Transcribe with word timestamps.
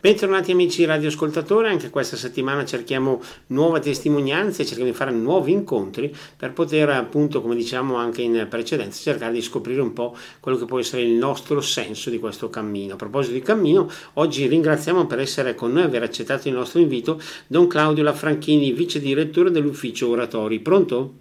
Bentornati 0.00 0.52
amici 0.52 0.84
radioascoltatori, 0.84 1.66
anche 1.66 1.90
questa 1.90 2.14
settimana 2.14 2.64
cerchiamo 2.64 3.20
nuove 3.48 3.80
testimonianze, 3.80 4.64
cerchiamo 4.64 4.88
di 4.88 4.96
fare 4.96 5.10
nuovi 5.10 5.50
incontri 5.50 6.14
per 6.36 6.52
poter 6.52 6.88
appunto, 6.90 7.42
come 7.42 7.56
diciamo 7.56 7.96
anche 7.96 8.22
in 8.22 8.46
precedenza, 8.48 9.02
cercare 9.02 9.32
di 9.32 9.42
scoprire 9.42 9.80
un 9.80 9.92
po' 9.92 10.14
quello 10.38 10.56
che 10.56 10.66
può 10.66 10.78
essere 10.78 11.02
il 11.02 11.14
nostro 11.14 11.60
senso 11.60 12.10
di 12.10 12.20
questo 12.20 12.48
cammino. 12.48 12.94
A 12.94 12.96
proposito 12.96 13.34
di 13.34 13.40
cammino, 13.40 13.90
oggi 14.14 14.46
ringraziamo 14.46 15.04
per 15.06 15.18
essere 15.18 15.56
con 15.56 15.72
noi 15.72 15.82
e 15.82 15.86
aver 15.86 16.04
accettato 16.04 16.46
il 16.46 16.54
nostro 16.54 16.78
invito 16.78 17.20
Don 17.48 17.66
Claudio 17.66 18.04
Lafranchini, 18.04 18.70
vice 18.70 19.00
direttore 19.00 19.50
dell'ufficio 19.50 20.08
Oratori. 20.10 20.60
Pronto? 20.60 21.12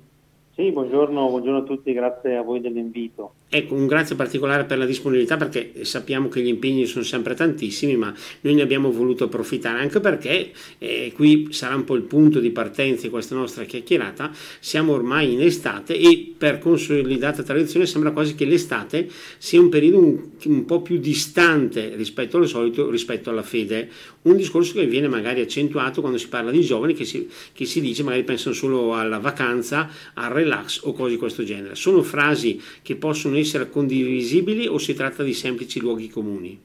Sì, 0.54 0.72
buongiorno, 0.72 1.30
buongiorno 1.30 1.58
a 1.58 1.64
tutti, 1.64 1.94
grazie 1.94 2.36
a 2.36 2.44
voi 2.44 2.62
dell'invito. 2.62 3.34
Ecco, 3.50 3.76
un 3.76 3.88
grazie 3.88 4.18
particolare 4.18 4.66
per 4.66 4.78
la 4.78 4.86
disponibilità 4.86 5.38
perché 5.38 5.86
sappiamo 5.86 6.28
che 6.28 6.42
gli 6.42 6.48
impegni 6.48 6.86
sono 6.86 7.06
sempre 7.06 7.34
tantissimi, 7.34 7.96
ma 7.96 8.14
noi 8.42 8.56
ne 8.56 8.62
abbiamo 8.62 8.92
voluto 8.92 9.24
approfittare 9.24 9.80
anche 9.80 10.02
perché 10.02 10.52
eh, 10.80 11.14
qui 11.16 11.48
sarà 11.52 11.76
un 11.76 11.86
po' 11.86 11.96
il 11.96 12.02
punto 12.02 12.42
di 12.42 12.50
partenza 12.50 13.04
di 13.04 13.10
questa 13.10 13.36
nostra 13.36 13.64
chiacchierata. 13.64 14.32
Siamo 14.60 14.92
ormai 14.92 15.32
in 15.32 15.42
estate 15.42 15.98
e 15.98 16.34
per 16.38 16.60
consolidata 16.60 17.42
tradizione 17.42 17.86
sembra 17.86 18.12
quasi 18.12 18.36
che 18.36 18.44
l'estate 18.44 19.08
sia 19.38 19.62
un 19.62 19.70
periodo 19.70 20.00
un, 20.00 20.20
un 20.44 20.66
po' 20.66 20.82
più 20.82 20.98
distante 20.98 21.96
rispetto 21.96 22.36
al 22.36 22.50
solito, 22.50 22.90
rispetto 22.90 23.30
alla 23.30 23.44
fede. 23.44 23.90
Un 24.24 24.36
discorso 24.36 24.74
che 24.74 24.86
viene 24.88 25.08
magari 25.08 25.40
accentuato 25.40 26.02
quando 26.02 26.18
si 26.18 26.28
parla 26.28 26.52
di 26.52 26.60
giovani 26.60 26.94
che 26.94 27.06
si, 27.06 27.30
che 27.54 27.64
si 27.64 27.80
dice 27.80 28.04
magari 28.04 28.26
pensano 28.26 28.54
solo 28.54 28.94
alla 28.94 29.20
vacanza, 29.20 29.90
al 30.16 30.32
relax 30.32 30.82
o 30.84 30.92
cose 30.92 31.12
di 31.12 31.18
questo 31.18 31.46
genere. 31.46 31.76
Sono 31.76 32.04
frasi 32.04 32.62
che 32.82 32.98
possono 32.98 33.36
essere 33.40 33.70
condivisibili 33.70 34.68
o 34.68 34.78
si 34.78 34.94
tratta 34.94 35.24
di 35.24 35.34
semplici 35.34 35.80
luoghi 35.80 36.10
comuni? 36.10 36.60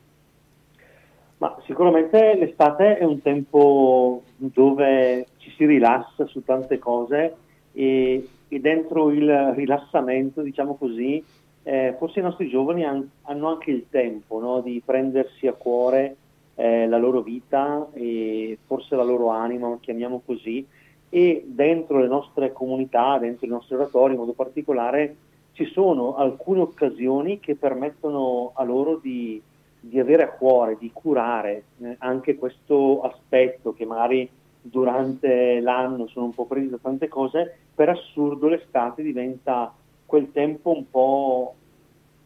Ma 1.39 1.57
sicuramente 1.67 2.37
l'estate 2.37 2.99
è 2.99 3.05
un 3.05 3.21
tempo 3.21 4.23
dove 4.37 5.27
ci 5.39 5.53
si 5.57 5.66
rilassa 5.66 6.27
su 6.27 6.45
tante 6.45 6.79
cose 6.79 7.35
e, 7.73 8.29
e 8.49 8.61
dentro 8.61 9.11
il 9.11 9.52
rilassamento, 9.57 10.41
diciamo 10.41 10.77
così, 10.77 11.23
eh, 11.65 11.95
forse 11.99 12.21
i 12.21 12.23
nostri 12.23 12.49
giovani 12.49 12.85
han, 12.85 13.09
hanno 13.23 13.49
anche 13.49 13.71
il 13.71 13.87
tempo 13.91 14.41
no, 14.41 14.61
di 14.61 14.80
prendersi 14.85 15.46
a 15.46 15.52
cuore 15.52 16.16
eh, 16.55 16.87
la 16.87 16.99
loro 16.99 17.23
vita 17.23 17.89
e 17.93 18.59
forse 18.66 18.95
la 18.95 19.02
loro 19.02 19.29
anima, 19.29 19.77
chiamiamo 19.80 20.23
così, 20.24 20.65
e 21.09 21.45
dentro 21.46 21.99
le 21.99 22.09
nostre 22.09 22.52
comunità, 22.52 23.18
dentro 23.18 23.46
i 23.46 23.51
nostri 23.51 23.74
oratori 23.74 24.13
in 24.13 24.21
modo 24.21 24.33
particolare, 24.33 25.16
ci 25.53 25.67
sono 25.67 26.17
alcune 26.17 26.61
occasioni 26.61 27.39
che 27.41 27.55
permettono 27.55 28.53
a 28.55 28.65
loro 28.65 28.97
di, 28.97 29.41
di 29.79 29.99
avere 29.99 30.25
a 30.25 30.31
cuore, 30.31 30.77
di 30.79 30.91
curare 30.93 31.65
eh, 31.81 31.97
anche 31.99 32.37
questo 32.37 33.03
aspetto 33.03 33.73
che 33.73 33.85
magari 33.85 34.29
durante 34.63 35.61
l'anno 35.61 36.07
sono 36.07 36.27
un 36.27 36.35
po' 36.35 36.47
presi 36.47 36.69
da 36.69 36.79
tante 36.79 37.09
cose, 37.09 37.57
per 37.75 37.89
assurdo 37.89 38.49
l'estate 38.49 39.03
diventa 39.03 39.75
quel 40.07 40.30
tempo 40.30 40.75
un 40.75 40.89
po' 40.89 41.55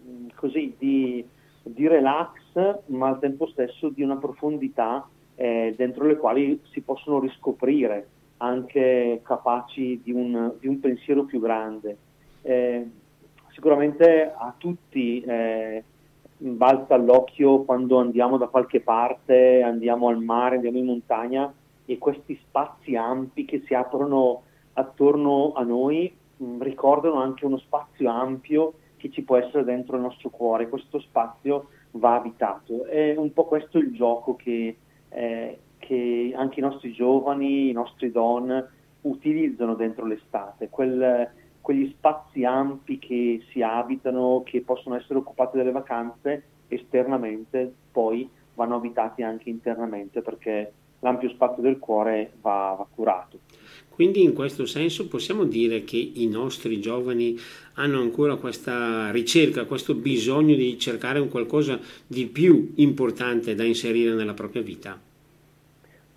mm, 0.07 0.29
così 0.35 0.75
di, 0.79 1.25
di, 1.63 1.89
relax, 1.89 2.85
ma 2.87 3.09
al 3.09 3.19
tempo 3.19 3.47
stesso 3.49 3.89
di 3.89 4.03
una 4.03 4.17
profondità 4.17 5.09
eh, 5.35 5.75
dentro 5.77 6.07
le 6.07 6.17
quali 6.17 6.61
si 6.71 6.81
possono 6.83 7.21
riscoprire 7.21 8.09
anche 8.39 9.21
capaci 9.23 10.01
di 10.03 10.13
un, 10.13 10.53
di 10.61 10.67
un 10.69 10.79
pensiero 10.79 11.25
più 11.25 11.41
grande. 11.41 11.97
Eh, 12.43 12.87
sicuramente 13.57 14.35
a 14.37 14.55
tutti 14.57 15.23
eh, 15.23 15.83
balza 16.37 16.95
all'occhio 16.95 17.63
quando 17.63 17.99
andiamo 17.99 18.37
da 18.37 18.49
qualche 18.49 18.81
parte, 18.81 19.63
andiamo 19.63 20.09
al 20.09 20.23
mare, 20.23 20.57
andiamo 20.57 20.77
in 20.77 20.85
montagna 20.85 21.51
e 21.87 21.97
questi 21.97 22.39
spazi 22.47 22.97
ampi 22.97 23.47
che 23.47 23.63
si 23.65 23.73
aprono 23.73 24.43
attorno 24.75 25.55
a 25.55 25.63
noi 25.63 26.15
mh, 26.37 26.45
mm, 26.45 26.61
ricordano 26.61 27.19
anche 27.23 27.47
uno 27.47 27.57
spazio 27.57 28.11
ampio 28.11 28.75
che 28.99 29.11
ci 29.11 29.23
può 29.23 29.37
essere 29.37 29.65
dentro 29.65 29.97
il 29.97 30.03
nostro 30.03 30.29
cuore. 30.29 30.69
Questo 30.69 31.01
spazio 31.01 31.69
va 31.93 32.17
abitato. 32.17 32.85
È 32.85 33.17
un 33.17 33.33
po' 33.33 33.47
questo 33.47 33.79
il 33.79 33.95
gioco 33.95 34.37
che, 34.37 34.77
eh, 35.09 35.59
che 35.79 36.33
anche 36.37 36.61
i 36.61 36.63
nostri 36.63 36.93
giovani, 36.93 37.71
i 37.71 37.73
nostri 37.73 38.13
don 38.13 38.69
utilizzano 39.01 39.75
dentro 39.75 40.05
l'estate. 40.05 40.69
Quel, 40.69 41.31
quegli 41.67 41.93
spazi 41.97 42.45
ampi 42.45 43.01
che 43.01 43.43
si 43.51 43.61
abitano, 43.61 44.45
che 44.45 44.61
possono 44.61 44.95
essere 44.95 45.19
occupati 45.19 45.57
dalle 45.57 45.73
vacanze, 45.73 46.45
esternamente 46.69 47.75
poi 47.91 48.31
vanno 48.55 48.77
abitati 48.77 49.25
anche 49.25 49.51
internamente 49.51 50.23
perché 50.23 50.73
l'ampio 51.01 51.29
spazio 51.31 51.63
del 51.63 51.81
cuore 51.81 52.35
va, 52.41 52.77
va 52.79 52.87
curato. 52.89 53.41
Quindi 53.89 54.23
in 54.23 54.33
questo 54.33 54.65
senso 54.65 55.09
possiamo 55.09 55.43
dire 55.43 55.83
che 55.83 55.97
i 55.97 56.29
nostri 56.29 56.81
giovani 56.81 57.37
hanno 57.75 57.99
ancora 57.99 58.37
questa 58.37 59.11
ricerca, 59.11 59.65
questo 59.65 59.97
bisogno 59.97 60.55
di 60.55 60.79
cercare 60.79 61.19
un 61.19 61.29
qualcosa 61.29 61.81
di 62.07 62.27
più 62.27 62.75
importante 62.77 63.57
da 63.57 63.65
inserire 63.65 64.15
nella 64.15 64.35
propria 64.35 64.63
vita? 64.63 64.97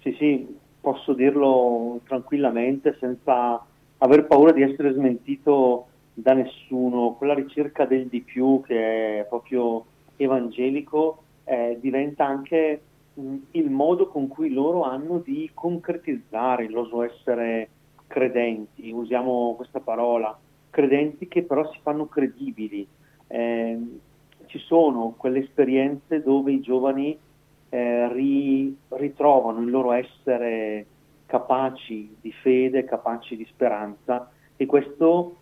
Sì, 0.02 0.16
sì, 0.20 0.46
posso 0.80 1.14
dirlo 1.14 2.02
tranquillamente 2.06 2.96
senza 3.00 3.66
aver 4.00 4.26
paura 4.26 4.52
di 4.52 4.62
essere 4.62 4.94
smentito 4.94 5.88
da 6.14 6.34
nessuno, 6.34 7.16
quella 7.18 7.34
ricerca 7.34 7.86
del 7.86 8.08
di 8.08 8.22
più 8.22 8.62
che 8.66 9.20
è 9.20 9.26
proprio 9.26 9.86
evangelico 10.18 11.24
eh, 11.46 11.78
diventa 11.80 12.26
anche 12.26 12.82
mh, 13.14 13.36
il 13.52 13.70
modo 13.70 14.08
con 14.08 14.28
cui 14.28 14.52
loro 14.52 14.84
hanno 14.84 15.20
di 15.20 15.50
concretizzare 15.54 16.66
il 16.66 16.72
loro 16.72 17.04
essere 17.04 17.70
credenti, 18.08 18.92
usiamo 18.92 19.54
questa 19.56 19.80
parola, 19.80 20.38
credenti 20.70 21.28
che 21.28 21.44
però 21.44 21.70
si 21.72 21.80
fanno 21.82 22.08
credibili. 22.08 22.86
Eh, 23.28 23.80
ci 24.48 24.58
sono 24.60 25.14
quelle 25.16 25.40
esperienze 25.40 26.24
dove 26.24 26.52
i 26.52 26.60
giovani 26.60 27.18
eh, 27.70 28.12
ri, 28.12 28.76
ritrovano 28.90 29.62
il 29.62 29.70
loro 29.70 29.92
essere 29.92 30.86
capaci 31.30 32.18
di 32.20 32.32
fede, 32.32 32.86
capaci 32.86 33.38
di 33.38 33.46
speranza 33.46 34.32
e 34.58 34.66
questo 34.66 35.36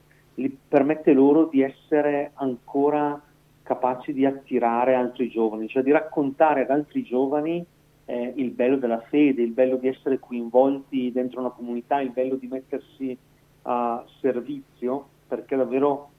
permette 0.67 1.13
loro 1.13 1.45
di 1.45 1.61
essere 1.61 2.31
ancora 2.33 3.19
capaci 3.63 4.11
di 4.11 4.25
attirare 4.25 4.95
altri 4.95 5.29
giovani, 5.29 5.69
cioè 5.69 5.83
di 5.83 5.91
raccontare 5.91 6.63
ad 6.63 6.71
altri 6.71 7.03
giovani 7.03 7.65
eh, 8.03 8.33
il 8.35 8.51
bello 8.51 8.75
della 8.75 8.99
fede, 8.99 9.41
il 9.41 9.51
bello 9.51 9.77
di 9.77 9.87
essere 9.87 10.19
coinvolti 10.19 11.11
dentro 11.13 11.39
una 11.39 11.51
comunità, 11.51 12.01
il 12.01 12.11
bello 12.11 12.35
di 12.35 12.47
mettersi 12.47 13.17
a 13.63 14.03
servizio, 14.19 15.07
perché 15.25 15.55
davvero 15.55 16.09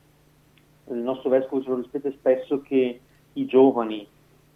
il 0.89 0.97
nostro 0.97 1.29
vescovo 1.29 1.63
ce 1.63 1.69
lo 1.69 1.77
rispetta 1.77 2.11
spesso 2.11 2.63
che 2.63 3.01
i 3.35 3.47
giovani 3.47 4.07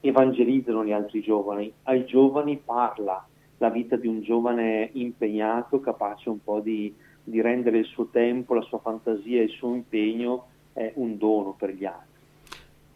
evangelizzano 0.01 0.85
gli 0.85 0.93
altri 0.93 1.21
giovani, 1.21 1.71
ai 1.85 2.07
giovani 2.07 2.57
parla, 2.57 3.27
la 3.63 3.71
vita 3.71 3.95
di 3.95 4.09
un 4.09 4.23
giovane 4.23 4.91
impegnato, 4.95 5.79
capace 5.79 6.29
un 6.29 6.43
po' 6.43 6.59
di, 6.59 6.93
di 7.23 7.41
rendere 7.41 7.79
il 7.79 7.85
suo 7.85 8.09
tempo, 8.11 8.55
la 8.55 8.63
sua 8.63 8.81
fantasia 8.81 9.41
e 9.41 9.45
il 9.45 9.51
suo 9.51 9.73
impegno 9.73 10.47
eh, 10.73 10.91
un 10.97 11.17
dono 11.17 11.55
per 11.57 11.73
gli 11.73 11.85
altri. 11.85 12.11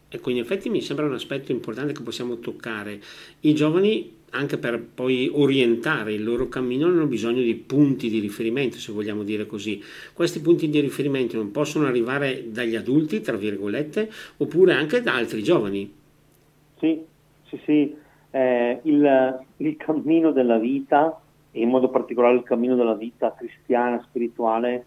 Ecco, 0.09 0.29
in 0.29 0.39
effetti 0.39 0.69
mi 0.69 0.81
sembra 0.81 1.05
un 1.05 1.13
aspetto 1.13 1.53
importante 1.53 1.93
che 1.93 2.01
possiamo 2.01 2.39
toccare. 2.39 2.99
I 3.41 3.55
giovani, 3.55 4.15
anche 4.31 4.57
per 4.57 4.83
poi 4.83 5.29
orientare 5.31 6.11
il 6.11 6.23
loro 6.25 6.49
cammino, 6.49 6.87
hanno 6.87 7.05
bisogno 7.05 7.41
di 7.41 7.55
punti 7.55 8.09
di 8.09 8.19
riferimento, 8.19 8.77
se 8.77 8.91
vogliamo 8.91 9.23
dire 9.23 9.45
così. 9.45 9.81
Questi 10.11 10.41
punti 10.41 10.67
di 10.67 10.81
riferimento 10.81 11.37
non 11.37 11.51
possono 11.51 11.87
arrivare 11.87 12.51
dagli 12.51 12.75
adulti, 12.75 13.21
tra 13.21 13.37
virgolette, 13.37 14.11
oppure 14.35 14.73
anche 14.73 15.01
da 15.01 15.15
altri 15.15 15.41
giovani. 15.41 15.93
Sì, 16.77 17.01
sì, 17.45 17.59
sì 17.63 18.05
eh, 18.37 18.79
il, 18.83 19.45
il, 19.57 19.77
cammino 19.77 20.31
della 20.31 20.59
vita, 20.59 21.19
e 21.51 21.61
in 21.61 21.69
modo 21.69 21.89
particolare 21.89 22.35
il 22.35 22.43
cammino 22.43 22.75
della 22.75 22.93
vita 22.93 23.33
cristiana, 23.33 23.99
spirituale, 24.03 24.85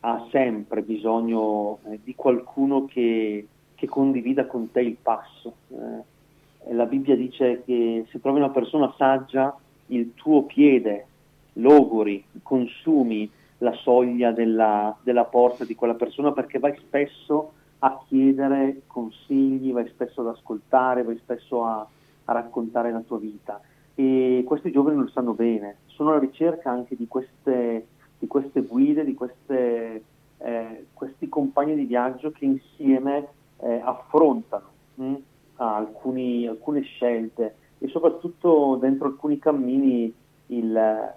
ha 0.00 0.26
sempre 0.30 0.80
bisogno 0.80 1.80
eh, 1.90 2.00
di 2.02 2.14
qualcuno 2.14 2.86
che, 2.86 3.46
che, 3.74 3.86
condivida 3.86 4.46
con 4.46 4.70
te 4.72 4.80
il 4.80 4.96
passo. 5.00 5.54
Eh, 5.68 6.74
la 6.74 6.86
Bibbia 6.86 7.16
dice 7.16 7.62
che 7.66 8.06
se 8.08 8.20
trovi 8.20 8.38
una 8.38 8.50
persona 8.50 8.92
saggia, 8.96 9.54
il 9.88 10.14
tuo 10.14 10.44
piede 10.44 11.06
logori, 11.54 12.24
consumi 12.42 13.30
la 13.58 13.72
soglia 13.72 14.32
della, 14.32 14.96
della 15.02 15.24
porta 15.24 15.64
di 15.64 15.74
quella 15.74 15.94
persona 15.94 16.32
perché 16.32 16.58
vai 16.58 16.76
spesso 16.78 17.52
a 17.80 18.00
chiedere 18.06 18.82
consigli, 18.86 19.72
vai 19.72 19.86
spesso 19.88 20.22
ad 20.22 20.28
ascoltare, 20.28 21.02
vai 21.02 21.16
spesso 21.18 21.64
a, 21.64 21.86
a 22.26 22.32
raccontare 22.32 22.92
la 22.92 23.00
tua 23.00 23.18
vita. 23.18 23.60
E 23.94 24.44
questi 24.46 24.70
giovani 24.70 24.98
lo 24.98 25.08
sanno 25.08 25.32
bene, 25.32 25.78
sono 25.86 26.10
alla 26.10 26.18
ricerca 26.18 26.70
anche 26.70 26.94
di 26.96 27.06
queste, 27.08 27.86
di 28.18 28.26
queste 28.26 28.60
guide, 28.62 29.04
di 29.04 29.14
queste, 29.14 30.02
eh, 30.38 30.86
questi 30.92 31.28
compagni 31.28 31.74
di 31.74 31.84
viaggio 31.84 32.30
che 32.30 32.44
insieme 32.44 33.28
eh, 33.58 33.80
affrontano 33.82 34.68
mh, 34.94 35.04
hm, 35.04 35.16
alcuni, 35.56 36.46
alcune 36.46 36.82
scelte 36.82 37.54
e 37.78 37.88
soprattutto 37.88 38.76
dentro 38.80 39.06
alcuni 39.06 39.38
cammini 39.38 40.12
il, 40.48 41.14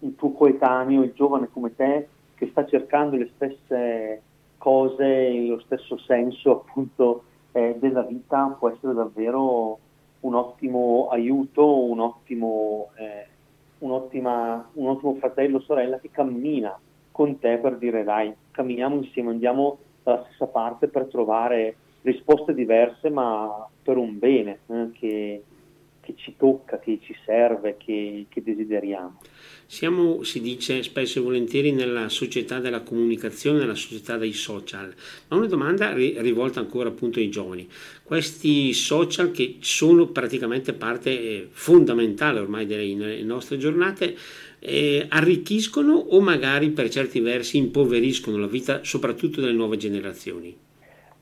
il 0.00 0.14
tuo 0.14 0.32
coetaneo, 0.32 1.02
il 1.02 1.12
giovane 1.14 1.48
come 1.50 1.74
te, 1.74 2.08
che 2.34 2.48
sta 2.50 2.66
cercando 2.66 3.16
le 3.16 3.30
stesse 3.34 4.22
cose, 4.58 5.46
lo 5.46 5.60
stesso 5.60 5.98
senso 5.98 6.50
appunto 6.50 7.24
eh, 7.52 7.76
della 7.78 8.02
vita, 8.02 8.54
può 8.58 8.68
essere 8.68 8.92
davvero 8.92 9.78
un 10.20 10.34
ottimo 10.34 11.08
aiuto, 11.10 11.84
un 11.84 12.00
ottimo, 12.00 12.90
eh, 12.96 13.26
un, 13.78 13.92
ottima, 13.92 14.68
un 14.74 14.88
ottimo 14.88 15.14
fratello 15.14 15.60
sorella 15.60 15.98
che 15.98 16.10
cammina 16.10 16.78
con 17.10 17.38
te 17.38 17.58
per 17.58 17.76
dire 17.78 18.04
dai, 18.04 18.32
camminiamo 18.50 18.96
insieme, 18.96 19.30
andiamo 19.30 19.78
dalla 20.02 20.24
stessa 20.24 20.46
parte 20.46 20.88
per 20.88 21.06
trovare 21.06 21.76
risposte 22.02 22.54
diverse 22.54 23.10
ma 23.10 23.66
per 23.82 23.96
un 23.96 24.18
bene 24.18 24.60
eh, 24.66 24.90
che, 24.92 25.42
che 26.08 26.14
ci 26.16 26.34
tocca, 26.38 26.78
che 26.78 26.98
ci 27.02 27.14
serve, 27.26 27.76
che, 27.76 28.24
che, 28.30 28.42
desideriamo. 28.42 29.20
Siamo, 29.66 30.22
si 30.22 30.40
dice 30.40 30.82
spesso 30.82 31.18
e 31.18 31.22
volentieri, 31.22 31.72
nella 31.72 32.08
società 32.08 32.60
della 32.60 32.80
comunicazione, 32.80 33.58
nella 33.58 33.74
società 33.74 34.16
dei 34.16 34.32
social, 34.32 34.94
ma 35.28 35.36
una 35.36 35.46
domanda 35.46 35.92
rivolta 35.92 36.60
ancora 36.60 36.88
appunto 36.88 37.18
ai 37.18 37.28
giovani. 37.28 37.68
Questi 38.02 38.72
social 38.72 39.30
che 39.30 39.56
sono 39.60 40.06
praticamente 40.06 40.72
parte 40.72 41.10
eh, 41.10 41.48
fondamentale 41.50 42.40
ormai 42.40 42.64
delle 42.64 43.22
nostre 43.22 43.58
giornate, 43.58 44.16
eh, 44.60 45.06
arricchiscono 45.10 45.92
o 45.92 46.20
magari 46.20 46.70
per 46.70 46.88
certi 46.88 47.20
versi 47.20 47.58
impoveriscono 47.58 48.38
la 48.38 48.46
vita 48.46 48.82
soprattutto 48.82 49.42
delle 49.42 49.52
nuove 49.52 49.76
generazioni? 49.76 50.56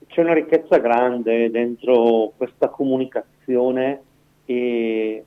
C'è 0.07 0.21
una 0.21 0.33
ricchezza 0.33 0.79
grande 0.79 1.51
dentro 1.51 2.33
questa 2.37 2.69
comunicazione 2.69 4.03
e 4.47 5.25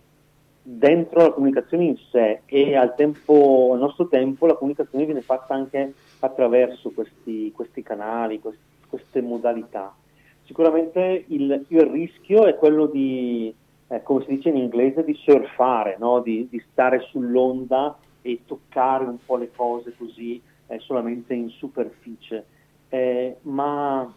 dentro 0.62 1.22
la 1.22 1.32
comunicazione 1.32 1.84
in 1.84 1.98
sé 2.10 2.42
e 2.46 2.76
al, 2.76 2.96
tempo, 2.96 3.72
al 3.74 3.80
nostro 3.80 4.08
tempo 4.08 4.46
la 4.46 4.56
comunicazione 4.56 5.06
viene 5.06 5.22
fatta 5.22 5.54
anche 5.54 5.94
attraverso 6.20 6.92
questi, 6.92 7.52
questi 7.52 7.84
canali, 7.84 8.40
questi, 8.40 8.62
queste 8.88 9.22
modalità. 9.22 9.96
Sicuramente 10.44 11.26
il, 11.28 11.66
il, 11.68 11.82
rischio 11.82 12.46
è 12.46 12.56
quello 12.56 12.88
di, 12.88 13.54
eh, 13.88 14.02
come 14.04 14.24
si 14.24 14.36
dice 14.36 14.50
in 14.50 14.58
inglese, 14.58 15.04
di 15.04 15.14
surfare, 15.14 15.98
no? 16.00 16.22
di, 16.22 16.48
di, 16.50 16.64
stare 16.72 17.02
sull'onda 17.02 17.98
e 18.22 18.42
toccare 18.46 19.06
un 19.06 19.18
po' 19.24 19.38
le 19.38 19.52
cose 19.56 19.94
così 19.96 20.42
eh, 20.68 20.80
solamente 20.80 21.34
in 21.34 21.50
superficie. 21.50 22.46
Eh, 22.90 23.38
ma 23.42 24.12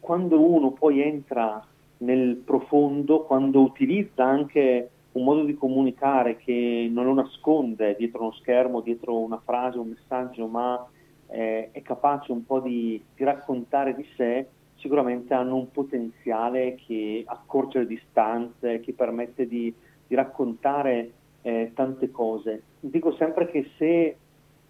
quando 0.00 0.40
uno 0.40 0.70
poi 0.70 1.02
entra 1.02 1.62
nel 1.98 2.36
profondo 2.36 3.22
quando 3.24 3.60
utilizza 3.60 4.24
anche 4.24 4.90
un 5.12 5.24
modo 5.24 5.44
di 5.44 5.54
comunicare 5.54 6.36
che 6.36 6.88
non 6.90 7.04
lo 7.04 7.14
nasconde 7.14 7.96
dietro 7.96 8.22
uno 8.22 8.32
schermo, 8.32 8.80
dietro 8.80 9.18
una 9.18 9.40
frase, 9.44 9.78
un 9.78 9.88
messaggio, 9.88 10.46
ma 10.46 10.86
eh, 11.28 11.70
è 11.72 11.82
capace 11.82 12.32
un 12.32 12.44
po' 12.44 12.60
di, 12.60 13.02
di, 13.16 13.24
raccontare 13.24 13.94
di 13.94 14.06
sé, 14.16 14.46
sicuramente 14.76 15.34
hanno 15.34 15.56
un 15.56 15.70
potenziale 15.70 16.76
che 16.86 17.24
accorcia 17.26 17.80
le 17.80 17.86
distanze, 17.86 18.80
che 18.80 18.92
permette 18.92 19.46
di, 19.46 19.72
di 20.06 20.14
raccontare 20.14 21.10
eh, 21.42 21.72
tante 21.74 22.10
cose. 22.10 22.62
Dico 22.80 23.12
sempre 23.12 23.50
che 23.50 23.70
se 23.76 24.16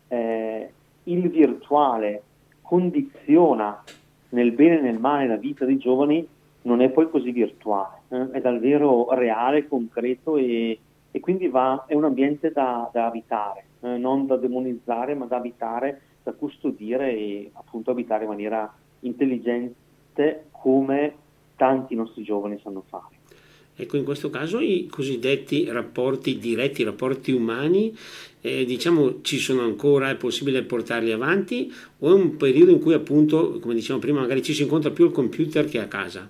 eh, 0.09 0.73
il 1.05 1.29
virtuale 1.29 2.23
condiziona 2.63 3.83
nel 4.31 4.53
bene 4.53 4.79
e 4.79 4.83
nel 4.83 4.99
male 4.99 5.27
la 5.27 5.37
vita 5.37 5.65
dei 5.65 5.79
giovani, 5.79 6.27
non 6.69 6.83
è 6.83 6.91
poi 6.91 7.09
così 7.09 7.33
virtuale, 7.33 8.03
eh? 8.09 8.31
è 8.33 8.41
davvero 8.41 9.09
reale, 9.15 9.67
concreto 9.67 10.37
e, 10.37 10.79
e 11.11 11.21
quindi 11.21 11.49
va, 11.49 11.87
è 11.89 11.95
un 11.95 12.05
ambiente 12.05 12.53
da, 12.53 12.89
da 12.93 13.07
abitare, 13.07 13.65
eh? 13.81 13.97
non 13.97 14.27
da 14.27 14.37
demonizzare 14.37 15.15
ma 15.15 15.25
da 15.25 15.37
abitare, 15.37 16.01
da 16.23 16.33
custodire 16.33 17.11
e 17.11 17.51
appunto 17.55 17.91
abitare 17.91 18.25
in 18.25 18.31
maniera 18.31 18.73
intelligente 19.01 20.45
come 20.51 21.15
tanti 21.57 21.95
nostri 21.95 22.23
giovani 22.23 22.61
sanno 22.63 22.85
fare. 22.87 23.17
Ecco, 23.81 23.97
in 23.97 24.05
questo 24.05 24.29
caso 24.29 24.59
i 24.59 24.89
cosiddetti 24.91 25.65
rapporti 25.71 26.39
diretti, 26.39 26.83
rapporti 26.83 27.31
umani, 27.31 27.97
eh, 28.41 28.65
diciamo 28.65 29.23
ci 29.23 29.39
sono 29.39 29.63
ancora, 29.63 30.11
è 30.11 30.17
possibile 30.17 30.65
portarli 30.65 31.13
avanti 31.13 31.73
o 32.01 32.11
è 32.11 32.13
un 32.13 32.37
periodo 32.37 32.73
in 32.73 32.81
cui 32.81 32.93
appunto, 32.93 33.59
come 33.61 33.75
dicevamo 33.75 34.01
prima, 34.01 34.21
magari 34.21 34.43
ci 34.43 34.53
si 34.53 34.63
incontra 34.63 34.91
più 34.91 35.05
al 35.05 35.13
computer 35.13 35.65
che 35.65 35.79
a 35.79 35.87
casa? 35.87 36.29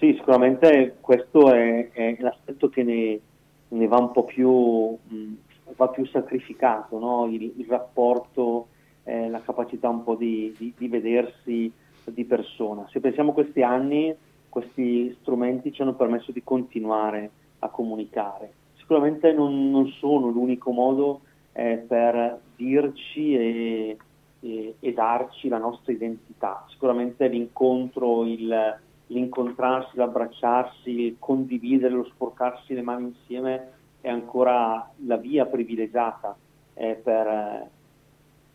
Sì, 0.00 0.14
sicuramente 0.14 0.96
questo 0.98 1.52
è, 1.52 1.90
è 1.90 2.16
l'aspetto 2.20 2.70
che 2.70 2.82
ne, 2.82 3.20
ne, 3.68 3.86
va 3.86 3.98
un 3.98 4.12
po' 4.12 4.24
più, 4.24 4.48
mh, 4.48 5.34
va 5.76 5.88
più 5.88 6.06
sacrificato, 6.06 6.98
no? 6.98 7.26
il, 7.26 7.52
il, 7.58 7.66
rapporto, 7.68 8.68
eh, 9.04 9.28
la 9.28 9.42
capacità 9.42 9.90
un 9.90 10.02
po' 10.02 10.14
di, 10.14 10.54
di, 10.56 10.72
di, 10.74 10.88
vedersi 10.88 11.70
di 12.04 12.24
persona. 12.24 12.88
Se 12.90 12.98
pensiamo 13.00 13.32
a 13.32 13.34
questi 13.34 13.62
anni, 13.62 14.16
questi 14.48 15.14
strumenti 15.20 15.70
ci 15.70 15.82
hanno 15.82 15.92
permesso 15.92 16.32
di 16.32 16.42
continuare 16.42 17.30
a 17.58 17.68
comunicare. 17.68 18.54
Sicuramente 18.78 19.34
non, 19.34 19.70
non 19.70 19.86
sono 19.98 20.28
l'unico 20.28 20.70
modo 20.70 21.20
eh, 21.52 21.76
per 21.76 22.40
dirci 22.56 23.34
e, 23.34 23.96
e, 24.40 24.74
e 24.80 24.92
darci 24.94 25.48
la 25.48 25.58
nostra 25.58 25.92
identità. 25.92 26.64
Sicuramente 26.70 27.28
l'incontro, 27.28 28.24
il 28.24 28.78
l'incontrarsi, 29.10 29.96
l'abbracciarsi, 29.96 30.90
il 30.90 31.16
condividere, 31.18 31.94
lo 31.94 32.04
sporcarsi 32.04 32.74
le 32.74 32.82
mani 32.82 33.06
insieme 33.06 33.78
è 34.00 34.08
ancora 34.08 34.88
la 35.06 35.16
via 35.16 35.46
privilegiata 35.46 36.36
eh, 36.74 36.94
per, 36.94 37.68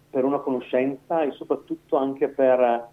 per, 0.09 0.23
una 0.23 0.39
conoscenza 0.39 1.21
e 1.21 1.31
soprattutto 1.31 1.97
anche 1.97 2.29
per, 2.29 2.87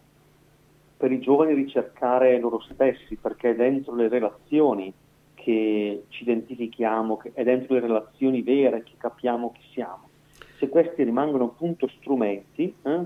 per 0.97 1.13
i 1.13 1.21
giovani 1.21 1.55
ricercare 1.55 2.39
loro 2.39 2.61
stessi, 2.61 3.17
perché 3.17 3.51
è 3.51 3.55
dentro 3.55 3.95
le 3.95 4.09
relazioni 4.09 4.93
che 5.35 6.05
ci 6.09 6.23
identifichiamo, 6.23 7.17
che 7.17 7.33
è 7.33 7.43
dentro 7.43 7.75
le 7.75 7.81
relazioni 7.81 8.43
vere 8.43 8.83
che 8.83 8.93
capiamo 8.99 9.53
chi 9.53 9.63
siamo. 9.73 10.09
Se 10.59 10.69
questi 10.69 11.03
rimangono 11.03 11.45
appunto 11.45 11.89
strumenti 11.89 12.73
eh, 12.83 13.01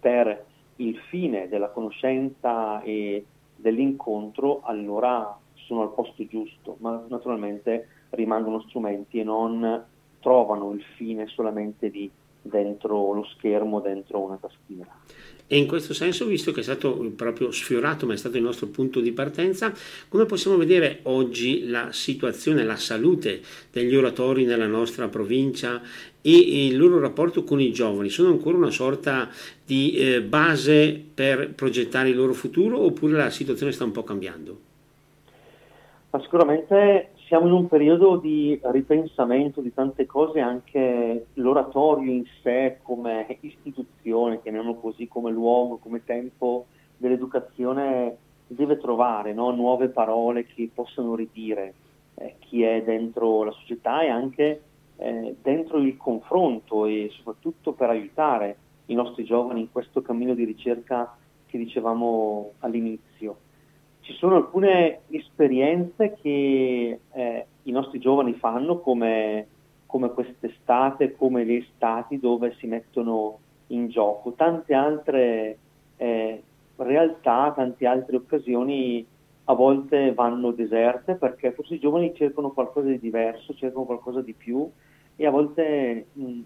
per 0.00 0.44
il 0.76 0.96
fine 1.08 1.48
della 1.48 1.68
conoscenza 1.68 2.80
e 2.82 3.24
dell'incontro, 3.62 4.60
allora 4.64 5.38
sono 5.54 5.82
al 5.82 5.94
posto 5.94 6.26
giusto, 6.26 6.76
ma 6.80 7.02
naturalmente 7.08 7.88
rimangono 8.10 8.60
strumenti 8.62 9.20
e 9.20 9.24
non 9.24 9.84
trovano 10.20 10.72
il 10.72 10.82
fine 10.96 11.26
solamente 11.28 11.90
di 11.90 12.10
dentro 12.42 13.12
lo 13.12 13.24
schermo, 13.36 13.80
dentro 13.80 14.20
una 14.20 14.36
tastiera. 14.36 14.90
E 15.46 15.58
in 15.58 15.66
questo 15.66 15.92
senso, 15.92 16.24
visto 16.24 16.50
che 16.50 16.60
è 16.60 16.62
stato 16.62 17.12
proprio 17.14 17.50
sfiorato, 17.50 18.06
ma 18.06 18.14
è 18.14 18.16
stato 18.16 18.38
il 18.38 18.42
nostro 18.42 18.68
punto 18.68 19.00
di 19.00 19.12
partenza, 19.12 19.70
come 20.08 20.24
possiamo 20.24 20.56
vedere 20.56 21.00
oggi 21.02 21.68
la 21.68 21.92
situazione, 21.92 22.64
la 22.64 22.76
salute 22.76 23.42
degli 23.70 23.94
oratori 23.94 24.46
nella 24.46 24.66
nostra 24.66 25.08
provincia 25.08 25.82
e 26.22 26.66
il 26.66 26.78
loro 26.78 26.98
rapporto 27.00 27.44
con 27.44 27.60
i 27.60 27.70
giovani? 27.70 28.08
Sono 28.08 28.30
ancora 28.30 28.56
una 28.56 28.70
sorta 28.70 29.28
di 29.62 29.94
eh, 29.94 30.22
base 30.22 30.98
per 31.12 31.52
progettare 31.52 32.08
il 32.08 32.16
loro 32.16 32.32
futuro 32.32 32.80
oppure 32.80 33.18
la 33.18 33.28
situazione 33.28 33.72
sta 33.72 33.84
un 33.84 33.92
po' 33.92 34.04
cambiando? 34.04 34.58
Ma 36.10 36.20
sicuramente 36.22 37.10
siamo 37.32 37.46
in 37.46 37.54
un 37.54 37.66
periodo 37.66 38.18
di 38.18 38.60
ripensamento 38.62 39.62
di 39.62 39.72
tante 39.72 40.04
cose, 40.04 40.40
anche 40.40 41.28
l'oratorio 41.32 42.12
in 42.12 42.24
sé 42.42 42.76
come 42.82 43.38
istituzione, 43.40 44.42
chiamiamolo 44.42 44.74
così, 44.74 45.08
come 45.08 45.30
luogo, 45.30 45.78
come 45.78 46.04
tempo 46.04 46.66
dell'educazione 46.94 48.18
deve 48.46 48.76
trovare 48.76 49.32
no? 49.32 49.50
nuove 49.50 49.88
parole 49.88 50.44
che 50.44 50.68
possano 50.74 51.14
ridire 51.14 51.72
eh, 52.16 52.34
chi 52.40 52.64
è 52.64 52.82
dentro 52.82 53.44
la 53.44 53.52
società 53.52 54.02
e 54.02 54.10
anche 54.10 54.62
eh, 54.98 55.34
dentro 55.40 55.78
il 55.78 55.96
confronto 55.96 56.84
e 56.84 57.08
soprattutto 57.14 57.72
per 57.72 57.88
aiutare 57.88 58.56
i 58.86 58.94
nostri 58.94 59.24
giovani 59.24 59.60
in 59.60 59.72
questo 59.72 60.02
cammino 60.02 60.34
di 60.34 60.44
ricerca 60.44 61.16
che 61.46 61.56
dicevamo 61.56 62.52
all'inizio 62.58 63.36
ci 64.02 64.12
sono 64.14 64.36
alcune 64.36 65.00
esperienze 65.10 66.16
che 66.20 66.98
eh, 67.12 67.46
i 67.62 67.70
nostri 67.70 67.98
giovani 68.00 68.34
fanno 68.34 68.80
come, 68.80 69.46
come 69.86 70.10
quest'estate, 70.10 71.16
come 71.16 71.44
le 71.44 71.58
estati 71.58 72.18
dove 72.18 72.54
si 72.58 72.66
mettono 72.66 73.38
in 73.68 73.88
gioco. 73.88 74.32
Tante 74.32 74.74
altre 74.74 75.58
eh, 75.96 76.42
realtà, 76.76 77.52
tante 77.54 77.86
altre 77.86 78.16
occasioni 78.16 79.06
a 79.44 79.54
volte 79.54 80.12
vanno 80.12 80.50
deserte 80.50 81.14
perché 81.14 81.52
forse 81.52 81.74
i 81.74 81.80
giovani 81.80 82.14
cercano 82.14 82.50
qualcosa 82.50 82.88
di 82.88 82.98
diverso, 82.98 83.54
cercano 83.54 83.84
qualcosa 83.84 84.20
di 84.20 84.32
più 84.32 84.68
e 85.14 85.26
a 85.26 85.30
volte 85.30 86.06
mh, 86.12 86.40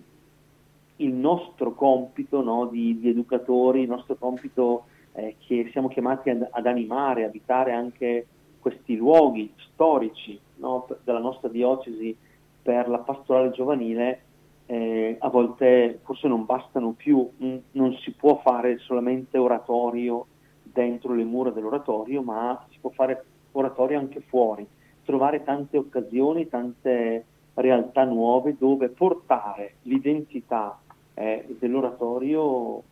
il 0.97 1.13
nostro 1.13 1.75
compito 1.75 2.43
no, 2.43 2.67
di, 2.67 2.99
di 2.99 3.09
educatori, 3.09 3.83
il 3.83 3.89
nostro 3.89 4.17
compito 4.17 4.85
eh, 5.17 5.37
che 5.39 5.69
siamo 5.73 5.89
chiamati 5.89 6.31
ad, 6.31 6.47
ad, 6.51 6.67
animare, 6.67 7.25
abitare 7.25 7.73
anche 7.73 8.27
questi 8.61 8.97
luoghi 8.97 9.53
storici 9.73 10.39
no, 10.57 10.87
della 11.05 11.19
nostra 11.19 11.49
diocesi 11.49 12.17
per 12.63 12.89
la 12.89 12.99
pastorale 12.99 13.51
giovanile 13.51 14.21
eh, 14.67 15.17
a 15.21 15.29
volte 15.29 16.01
forse 16.03 16.27
non 16.29 16.45
bastano 16.45 16.93
più, 16.93 17.29
non 17.39 17.97
si 18.03 18.11
può 18.13 18.41
fare 18.41 18.79
solamente 18.79 19.39
oratorio 19.39 20.27
dentro 20.63 21.15
le 21.15 21.25
mura 21.25 21.51
dell'oratorio, 21.51 22.21
ma 22.23 22.67
si 22.71 22.79
può 22.81 22.91
fare 22.91 23.25
oratorio 23.53 23.99
anche 23.99 24.21
fuori, 24.21 24.67
trovare 25.05 25.45
tante 25.45 25.79
occasioni, 25.79 26.49
tante 26.49 27.25
realtà 27.55 28.05
nuove 28.05 28.57
dove 28.59 28.89
portare 28.89 29.77
l'identità 29.83 30.79
eh, 31.15 31.57
dell'oratorio 31.59 32.83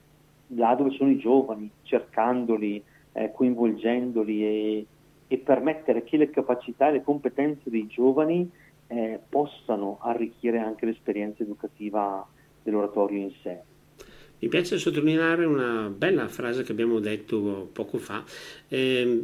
là 0.49 0.75
dove 0.75 0.91
sono 0.91 1.11
i 1.11 1.19
giovani, 1.19 1.71
cercandoli, 1.83 2.83
eh, 3.13 3.33
coinvolgendoli 3.33 4.45
e, 4.45 4.87
e, 5.27 5.39
permettere 5.39 6.05
che 6.05 6.17
le 6.17 6.31
capacità 6.31 6.89
e 6.89 6.93
le 6.93 7.03
competenze 7.03 7.71
dei 7.71 7.87
giovani 7.87 8.51
eh, 8.89 9.21
possano 9.29 9.99
arricchire 10.01 10.59
anche 10.59 10.87
l'esperienza 10.87 11.43
educativa 11.43 12.27
dell'oratorio 12.63 13.21
in 13.21 13.33
sé. 13.43 13.61
Mi 14.45 14.51
piace 14.51 14.77
sottolineare 14.77 15.47
una 15.47 15.89
bella 15.89 16.29
frase 16.29 16.65
che 16.65 16.73
abbiamo 16.73 17.01
detto 17.01 17.71
poco 17.73 17.97
fa. 17.97 18.23
Eh, 18.69 19.23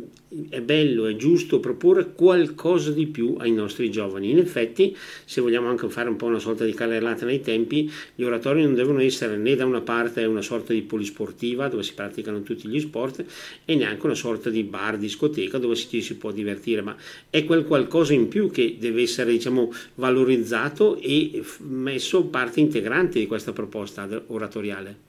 è 0.49 0.63
bello, 0.63 1.05
è 1.05 1.15
giusto 1.17 1.61
proporre 1.61 2.15
qualcosa 2.15 2.91
di 2.91 3.07
più 3.07 3.37
ai 3.39 3.53
nostri 3.53 3.91
giovani. 3.91 4.31
In 4.31 4.39
effetti, 4.39 4.97
se 5.27 5.43
vogliamo 5.43 5.69
anche 5.69 5.91
fare 5.91 6.09
un 6.09 6.17
po' 6.17 6.25
una 6.25 6.39
sorta 6.39 6.65
di 6.65 6.73
carrellata 6.73 7.27
nei 7.27 7.43
tempi, 7.43 7.93
gli 8.15 8.23
oratori 8.23 8.63
non 8.63 8.73
devono 8.73 9.03
essere 9.03 9.37
né 9.37 9.55
da 9.57 9.67
una 9.67 9.83
parte 9.83 10.25
una 10.25 10.41
sorta 10.41 10.73
di 10.73 10.81
polisportiva 10.81 11.69
dove 11.69 11.83
si 11.83 11.93
praticano 11.93 12.41
tutti 12.41 12.67
gli 12.67 12.81
sport 12.81 13.23
e 13.67 13.75
neanche 13.75 14.07
una 14.07 14.15
sorta 14.15 14.49
di 14.49 14.63
bar, 14.63 14.97
discoteca 14.97 15.59
dove 15.59 15.75
si, 15.75 16.01
si 16.01 16.17
può 16.17 16.31
divertire, 16.31 16.81
ma 16.81 16.97
è 17.29 17.45
quel 17.45 17.67
qualcosa 17.67 18.15
in 18.15 18.29
più 18.29 18.51
che 18.51 18.77
deve 18.79 19.03
essere 19.03 19.33
diciamo, 19.33 19.71
valorizzato 19.97 20.97
e 20.99 21.43
messo 21.59 22.25
parte 22.25 22.61
integrante 22.61 23.19
di 23.19 23.27
questa 23.27 23.53
proposta 23.53 24.09
oratoriale. 24.29 25.09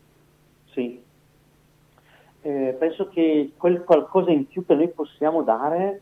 Sì. 0.72 1.02
Eh, 2.44 2.76
penso 2.80 3.08
che 3.10 3.52
quel 3.58 3.84
qualcosa 3.84 4.32
in 4.32 4.48
più 4.48 4.66
che 4.66 4.74
noi 4.74 4.90
possiamo 4.90 5.44
dare, 5.44 6.02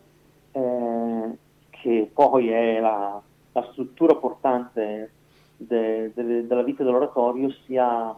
eh, 0.51 1.37
che 1.69 2.09
poi 2.13 2.49
è 2.49 2.79
la, 2.79 3.21
la 3.51 3.67
struttura 3.71 4.15
portante 4.15 5.11
de, 5.57 6.13
de, 6.13 6.47
della 6.47 6.63
vita 6.63 6.83
dell'oratorio, 6.83 7.51
sia 7.65 8.15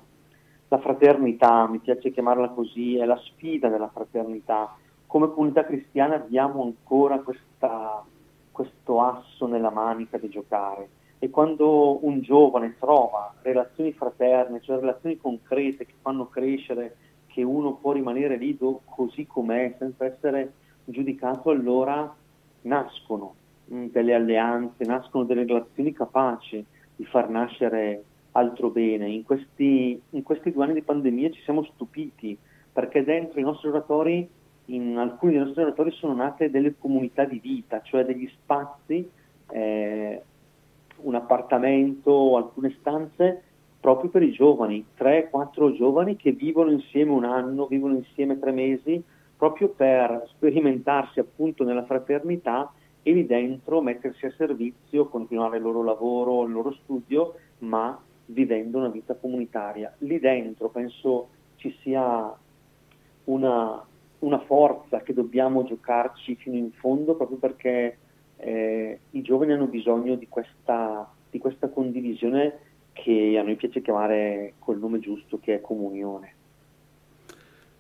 la 0.68 0.78
fraternità, 0.78 1.68
mi 1.68 1.80
piace 1.80 2.12
chiamarla 2.12 2.50
così, 2.50 2.98
è 2.98 3.06
la 3.06 3.18
sfida 3.18 3.70
della 3.70 3.90
fraternità. 3.90 4.76
Come 5.08 5.32
comunità 5.34 5.66
cristiana 5.66 6.16
abbiamo 6.16 6.64
ancora 6.64 7.20
questa, 7.20 8.04
questo 8.52 9.02
asso 9.02 9.48
nella 9.48 9.72
manica 9.72 10.18
di 10.18 10.30
giocare 10.30 10.90
e 11.24 11.30
quando 11.30 12.04
un 12.04 12.22
giovane 12.22 12.78
trova 12.80 13.32
relazioni 13.44 13.94
fraterne, 13.94 14.60
cioè 14.60 14.80
relazioni 14.80 15.18
concrete 15.18 15.86
che 15.86 15.94
fanno 16.02 16.28
crescere, 16.28 16.96
che 17.28 17.44
uno 17.44 17.76
può 17.76 17.92
rimanere 17.92 18.38
lì 18.38 18.58
così 18.86 19.28
com'è, 19.28 19.76
senza 19.78 20.04
essere 20.06 20.54
giudicato, 20.84 21.52
allora 21.52 22.12
nascono 22.62 23.36
mm, 23.72 23.90
delle 23.92 24.16
alleanze, 24.16 24.84
nascono 24.84 25.24
delle 25.26 25.46
relazioni 25.46 25.94
capaci 25.94 26.66
di 26.96 27.06
far 27.06 27.30
nascere 27.30 28.04
altro 28.32 28.72
bene. 28.72 29.08
In 29.08 29.24
questi, 29.24 30.02
in 30.10 30.24
questi 30.24 30.52
due 30.52 30.64
anni 30.64 30.74
di 30.74 30.82
pandemia 30.82 31.30
ci 31.30 31.42
siamo 31.44 31.64
stupiti 31.66 32.36
perché 32.74 33.04
dentro 33.04 33.40
i 33.40 33.44
nostri 33.44 33.68
oratori, 33.68 34.28
in 34.66 34.98
alcuni 34.98 35.34
dei 35.34 35.42
nostri 35.42 35.62
oratori 35.62 35.92
sono 35.92 36.16
nate 36.16 36.50
delle 36.50 36.74
comunità 36.80 37.26
di 37.26 37.38
vita, 37.38 37.80
cioè 37.84 38.04
degli 38.06 38.28
spazi 38.42 39.08
eh, 39.52 40.24
un 41.04 41.16
appartamento 41.16 42.12
o 42.12 42.38
alcune 42.38 42.76
stanze 42.80 43.44
proprio 43.80 44.12
per 44.12 44.22
i 44.22 44.32
giovani, 44.32 44.86
3-4 44.98 45.74
giovani 45.74 46.16
che 46.16 46.32
vivono 46.32 46.72
insieme 46.72 47.12
un 47.12 47.24
anno, 47.26 47.66
vivono 47.66 47.96
insieme 47.96 48.38
tre 48.40 48.52
mesi, 48.52 49.04
proprio 49.36 49.70
per 49.70 50.26
sperimentarsi 50.36 51.20
appunto 51.20 51.64
nella 51.64 51.84
fraternità 51.84 52.72
e 53.02 53.12
lì 53.12 53.26
dentro 53.26 53.82
mettersi 53.82 54.28
a 54.28 54.34
servizio, 54.38 55.08
continuare 55.08 55.58
il 55.58 55.64
loro 55.64 55.84
lavoro, 55.84 56.44
il 56.46 56.52
loro 56.52 56.72
studio, 56.84 57.34
ma 57.60 58.00
vivendo 58.26 58.78
una 58.78 58.90
vita 58.90 59.16
comunitaria. 59.16 59.92
Lì 60.00 60.20
dentro 60.20 60.70
penso 60.70 61.30
ci 61.56 61.76
sia 61.82 62.32
una, 63.26 63.86
una 64.20 64.40
forza 64.42 65.02
che 65.02 65.14
dobbiamo 65.14 65.64
giocarci 65.64 66.36
fino 66.36 66.56
in 66.56 66.72
fondo 66.74 67.16
proprio 67.16 67.38
perché 67.38 67.98
eh, 68.42 69.00
i 69.12 69.22
giovani 69.22 69.54
hanno 69.54 69.68
bisogno 69.68 70.16
di 70.16 70.28
questa, 70.28 71.10
di 71.30 71.38
questa 71.38 71.70
condivisione 71.70 72.70
che 72.94 73.38
a 73.40 73.44
noi 73.44 73.56
piace 73.56 73.82
chiamare 73.82 74.54
col 74.60 74.80
nome 74.80 75.00
giusto 75.00 75.40
che 75.40 75.56
è 75.56 75.62
comunione. 75.62 76.34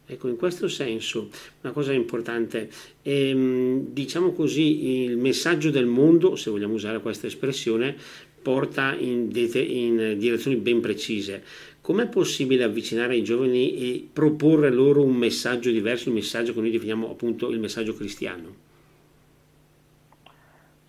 Ecco, 0.06 0.27
in 0.27 0.36
questo 0.36 0.68
senso, 0.68 1.30
una 1.62 1.72
cosa 1.72 1.94
importante, 1.94 2.70
ehm, 3.01 3.88
diciamo 3.94 4.32
così, 4.32 5.03
il 5.03 5.18
messaggio 5.18 5.70
del 5.70 5.86
mondo, 5.86 6.36
se 6.36 6.50
vogliamo 6.50 6.74
usare 6.74 7.00
questa 7.00 7.27
espressione, 7.27 7.96
porta 8.41 8.96
in, 8.98 9.30
in 9.34 10.15
direzioni 10.18 10.58
ben 10.58 10.82
precise. 10.82 11.44
Com'è 11.80 12.10
possibile 12.10 12.63
avvicinare 12.63 13.15
i 13.15 13.24
giovani 13.24 13.75
e 13.75 14.08
proporre 14.12 14.70
loro 14.70 15.01
un 15.01 15.15
messaggio 15.15 15.72
diverso, 15.72 16.10
un 16.10 16.15
messaggio 16.15 16.53
che 16.53 16.60
noi 16.60 16.72
definiamo 16.72 17.10
appunto 17.10 17.50
il 17.50 17.60
messaggio 17.60 17.94
cristiano? 17.94 18.70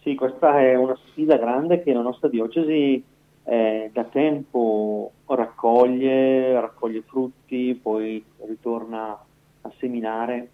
Sì, 0.02 0.16
questa 0.16 0.58
è 0.58 0.74
una 0.74 0.98
sfida 1.06 1.36
grande 1.36 1.80
che 1.80 1.92
la 1.92 2.00
nostra 2.00 2.28
diocesi 2.28 3.00
eh, 3.44 3.90
da 3.92 4.02
tempo 4.02 5.12
raccoglie, 5.26 6.60
raccoglie 6.60 7.02
frutti, 7.02 7.78
poi 7.80 8.22
ritorna 8.46 9.16
a 9.60 9.72
seminare. 9.78 10.50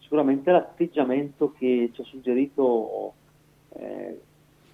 Sicuramente 0.00 0.50
l'atteggiamento 0.50 1.54
che 1.56 1.88
ci 1.94 2.00
ha 2.02 2.04
suggerito 2.04 3.14
eh, 3.70 4.20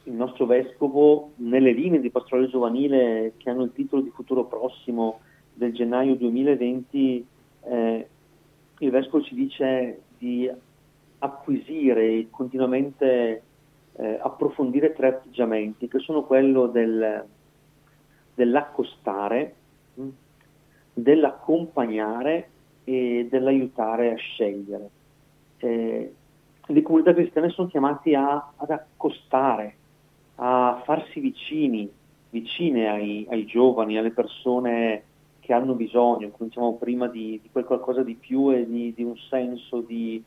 il 0.03 0.13
nostro 0.13 0.45
vescovo 0.47 1.31
nelle 1.37 1.71
linee 1.71 2.01
di 2.01 2.11
pastorale 2.11 2.49
giovanile 2.49 3.35
che 3.37 3.49
hanno 3.49 3.63
il 3.63 3.73
titolo 3.73 4.03
di 4.03 4.11
futuro 4.11 4.47
prossimo 4.47 5.21
del 5.55 5.73
gennaio 5.73 6.17
2020, 6.17 7.27
eh, 7.63 8.09
il 8.77 8.91
vescovo 8.91 9.23
ci 9.23 9.37
dice 9.37 10.01
di 10.19 10.51
acquisire 11.21 12.27
continuamente 12.29 13.43
eh, 13.99 14.19
approfondire 14.21 14.93
tre 14.93 15.09
atteggiamenti 15.09 15.89
che 15.89 15.99
sono 15.99 16.23
quello 16.25 16.67
del, 16.67 17.25
dell'accostare, 18.35 19.55
mm, 20.01 20.09
dell'accompagnare 20.93 22.51
e 22.85 23.27
dell'aiutare 23.31 24.13
a 24.13 24.17
scegliere. 24.17 24.91
Eh, 25.59 26.15
le 26.67 26.83
comunità 26.83 27.15
cristiane 27.15 27.49
sono 27.51 27.69
chiamate 27.69 28.15
a, 28.15 28.53
ad 28.57 28.71
accostare, 28.71 29.77
a 30.37 30.83
farsi 30.85 31.21
vicini, 31.21 31.91
vicine 32.31 32.89
ai, 32.89 33.27
ai, 33.31 33.47
giovani, 33.47 33.97
alle 33.97 34.11
persone 34.11 35.03
che 35.41 35.53
hanno 35.53 35.75
bisogno, 35.75 36.31
come 36.31 36.49
diciamo 36.49 36.75
prima, 36.75 37.07
di, 37.07 37.41
di 37.41 37.51
qualcosa 37.51 38.03
di 38.03 38.15
più 38.15 38.53
e 38.53 38.67
di, 38.69 38.93
di 38.95 39.05
un 39.05 39.17
senso 39.17 39.81
di, 39.81 40.23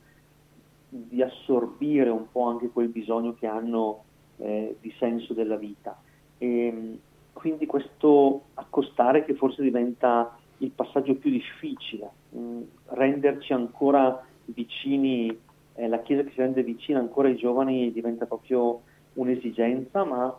di 0.89 1.21
assorbire 1.21 2.09
un 2.09 2.25
po' 2.31 2.47
anche 2.47 2.69
quel 2.69 2.89
bisogno 2.89 3.35
che 3.35 3.47
hanno 3.47 4.03
eh, 4.37 4.75
di 4.79 4.93
senso 4.97 5.33
della 5.33 5.55
vita. 5.55 5.97
E, 6.37 6.97
quindi 7.33 7.65
questo 7.65 8.47
accostare 8.55 9.23
che 9.23 9.33
forse 9.33 9.61
diventa 9.61 10.37
il 10.57 10.71
passaggio 10.71 11.15
più 11.15 11.31
difficile, 11.31 12.09
mh, 12.31 12.39
mm, 12.39 12.61
renderci 12.87 13.53
ancora 13.53 14.25
vicini, 14.45 15.37
eh, 15.75 15.87
la 15.87 16.01
Chiesa 16.01 16.23
che 16.23 16.31
si 16.31 16.41
rende 16.41 16.63
vicina 16.63 16.99
ancora 16.99 17.29
ai 17.29 17.37
giovani 17.37 17.91
diventa 17.93 18.25
proprio 18.25 18.81
un'esigenza, 19.13 20.03
ma 20.03 20.35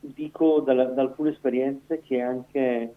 dico 0.00 0.60
da 0.60 0.72
alcune 0.96 1.30
esperienze 1.30 2.02
che 2.02 2.16
è 2.16 2.20
anche 2.20 2.94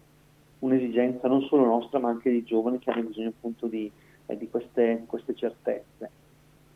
un'esigenza 0.58 1.28
non 1.28 1.42
solo 1.42 1.64
nostra 1.64 1.98
ma 1.98 2.08
anche 2.08 2.30
dei 2.30 2.42
giovani 2.42 2.78
che 2.78 2.90
hanno 2.90 3.04
bisogno 3.04 3.28
appunto 3.28 3.66
di, 3.66 3.90
eh, 4.26 4.36
di 4.36 4.48
queste, 4.50 5.04
queste 5.06 5.34
certezze. 5.34 6.10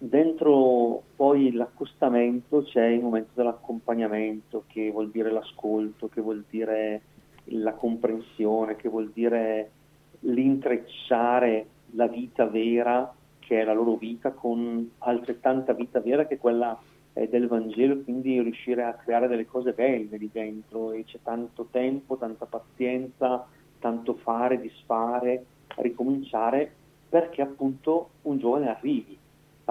Dentro 0.05 1.05
poi 1.15 1.53
l'accostamento 1.53 2.65
c'è 2.65 2.87
il 2.87 3.03
momento 3.03 3.31
dell'accompagnamento, 3.35 4.65
che 4.67 4.91
vuol 4.91 5.13
dire 5.13 5.31
l'ascolto, 5.31 6.09
che 6.09 6.21
vuol 6.21 6.45
dire 6.51 7.03
la 7.45 7.73
comprensione, 7.75 8.75
che 8.75 8.89
vuol 8.89 9.13
dire 9.13 9.71
l'intrecciare 10.23 11.67
la 11.93 12.09
vita 12.09 12.47
vera, 12.47 13.15
che 13.39 13.61
è 13.61 13.65
la 13.65 13.75
loro 13.75 13.95
vita, 13.95 14.33
con 14.33 14.91
altrettanta 14.99 15.73
vita 15.73 16.01
vera 16.01 16.27
che 16.27 16.35
è 16.35 16.39
quella 16.39 16.77
eh, 17.13 17.29
del 17.29 17.47
Vangelo, 17.47 18.03
quindi 18.03 18.43
riuscire 18.43 18.83
a 18.83 18.95
creare 18.95 19.29
delle 19.29 19.47
cose 19.47 19.73
belle 19.73 20.17
lì 20.17 20.29
dentro. 20.33 20.91
E 20.91 21.05
c'è 21.05 21.21
tanto 21.23 21.69
tempo, 21.71 22.17
tanta 22.17 22.47
pazienza, 22.47 23.47
tanto 23.79 24.15
fare, 24.15 24.61
disfare, 24.61 25.45
ricominciare, 25.77 26.73
perché 27.09 27.41
appunto 27.41 28.09
un 28.23 28.39
giovane 28.39 28.69
arrivi 28.69 29.21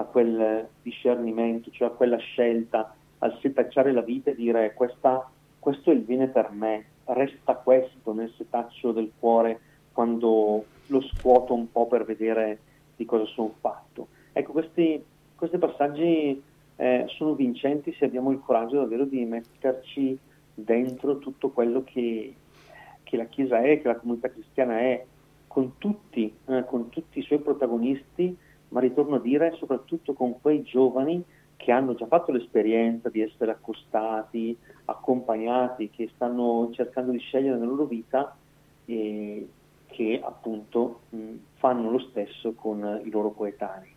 a 0.02 0.04
quel 0.04 0.68
discernimento, 0.82 1.70
cioè 1.70 1.88
a 1.88 1.92
quella 1.92 2.18
scelta, 2.18 2.94
al 3.18 3.38
setacciare 3.40 3.92
la 3.92 4.02
vita 4.02 4.30
e 4.30 4.34
dire 4.34 4.74
questa, 4.74 5.30
questo 5.58 5.90
è 5.90 5.94
il 5.94 6.00
bene 6.00 6.28
per 6.28 6.50
me, 6.50 6.84
resta 7.04 7.54
questo 7.54 8.12
nel 8.12 8.32
setaccio 8.36 8.92
del 8.92 9.10
cuore 9.18 9.60
quando 9.92 10.64
lo 10.86 11.00
scuoto 11.00 11.54
un 11.54 11.70
po' 11.70 11.86
per 11.86 12.04
vedere 12.04 12.58
di 12.96 13.04
cosa 13.04 13.24
sono 13.26 13.54
fatto. 13.60 14.08
Ecco, 14.32 14.52
questi, 14.52 15.02
questi 15.36 15.58
passaggi 15.58 16.42
eh, 16.76 17.04
sono 17.08 17.34
vincenti 17.34 17.94
se 17.94 18.04
abbiamo 18.04 18.30
il 18.30 18.40
coraggio 18.40 18.76
davvero 18.76 19.04
di 19.04 19.24
metterci 19.24 20.18
dentro 20.54 21.18
tutto 21.18 21.50
quello 21.50 21.82
che, 21.84 22.34
che 23.02 23.16
la 23.16 23.24
Chiesa 23.24 23.60
è, 23.60 23.80
che 23.80 23.88
la 23.88 23.96
comunità 23.96 24.30
cristiana 24.30 24.78
è, 24.80 25.04
con 25.46 25.76
tutti, 25.78 26.34
eh, 26.46 26.64
con 26.64 26.88
tutti 26.88 27.18
i 27.18 27.22
suoi 27.22 27.40
protagonisti, 27.40 28.36
ma 28.72 28.80
ritorno 28.80 29.16
a 29.16 29.20
dire 29.20 29.54
soprattutto 29.58 30.14
con 30.14 30.40
quei 30.40 30.62
giovani 30.62 31.22
che 31.56 31.70
hanno 31.70 31.94
già 31.94 32.06
fatto 32.06 32.32
l'esperienza 32.32 33.08
di 33.08 33.20
essere 33.20 33.52
accostati, 33.52 34.56
accompagnati, 34.86 35.90
che 35.90 36.10
stanno 36.14 36.70
cercando 36.72 37.12
di 37.12 37.18
scegliere 37.18 37.56
nella 37.56 37.70
loro 37.70 37.84
vita 37.84 38.34
e 38.84 39.48
che 39.86 40.20
appunto 40.24 41.02
fanno 41.54 41.90
lo 41.90 42.00
stesso 42.00 42.54
con 42.54 43.00
i 43.04 43.10
loro 43.10 43.30
coetanei. 43.30 43.91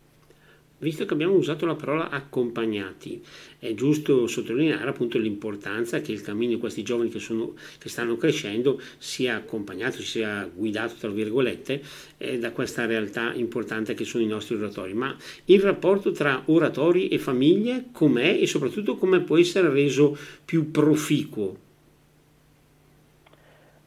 Visto 0.77 1.05
che 1.05 1.13
abbiamo 1.13 1.35
usato 1.35 1.65
la 1.65 1.75
parola 1.75 2.09
accompagnati, 2.09 3.23
è 3.59 3.73
giusto 3.73 4.27
sottolineare 4.27 4.89
appunto 4.89 5.17
l'importanza 5.17 6.01
che 6.01 6.11
il 6.11 6.21
cammino 6.21 6.51
di 6.51 6.59
questi 6.59 6.83
giovani 6.83 7.09
che, 7.09 7.19
sono, 7.19 7.53
che 7.79 7.87
stanno 7.87 8.17
crescendo 8.17 8.81
sia 8.97 9.37
accompagnato, 9.37 10.01
sia 10.01 10.49
guidato 10.53 10.95
tra 10.99 11.09
virgolette 11.09 11.81
eh, 12.17 12.37
da 12.39 12.51
questa 12.51 12.85
realtà 12.85 13.33
importante 13.33 13.93
che 13.93 14.03
sono 14.03 14.25
i 14.25 14.27
nostri 14.27 14.55
oratori. 14.55 14.93
Ma 14.93 15.15
il 15.45 15.61
rapporto 15.61 16.11
tra 16.11 16.43
oratori 16.47 17.07
e 17.07 17.19
famiglie 17.19 17.85
com'è 17.93 18.37
e 18.37 18.45
soprattutto 18.45 18.97
come 18.97 19.21
può 19.21 19.37
essere 19.37 19.69
reso 19.69 20.17
più 20.43 20.71
proficuo? 20.71 21.63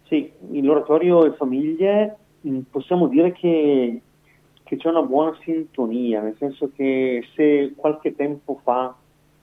Sì, 0.04 0.30
l'oratorio 0.52 1.26
e 1.26 1.32
famiglie 1.32 2.16
mm, 2.46 2.60
possiamo 2.70 3.08
dire 3.08 3.32
che 3.32 4.00
che 4.68 4.76
c'è 4.76 4.90
una 4.90 5.02
buona 5.02 5.34
sintonia, 5.40 6.20
nel 6.20 6.36
senso 6.36 6.70
che 6.76 7.26
se 7.34 7.72
qualche 7.74 8.14
tempo 8.14 8.60
fa 8.62 8.94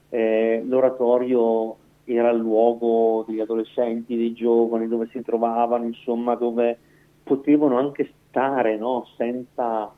eh, 0.08 0.62
l'oratorio 0.64 1.76
era 2.04 2.30
il 2.30 2.38
luogo 2.38 3.24
degli 3.26 3.40
adolescenti, 3.40 4.16
dei 4.16 4.32
giovani, 4.32 4.86
dove 4.86 5.08
si 5.10 5.20
trovavano, 5.22 5.84
insomma, 5.84 6.36
dove 6.36 6.78
potevano 7.24 7.76
anche 7.76 8.12
stare 8.28 8.76
no? 8.76 9.04
senza 9.16 9.92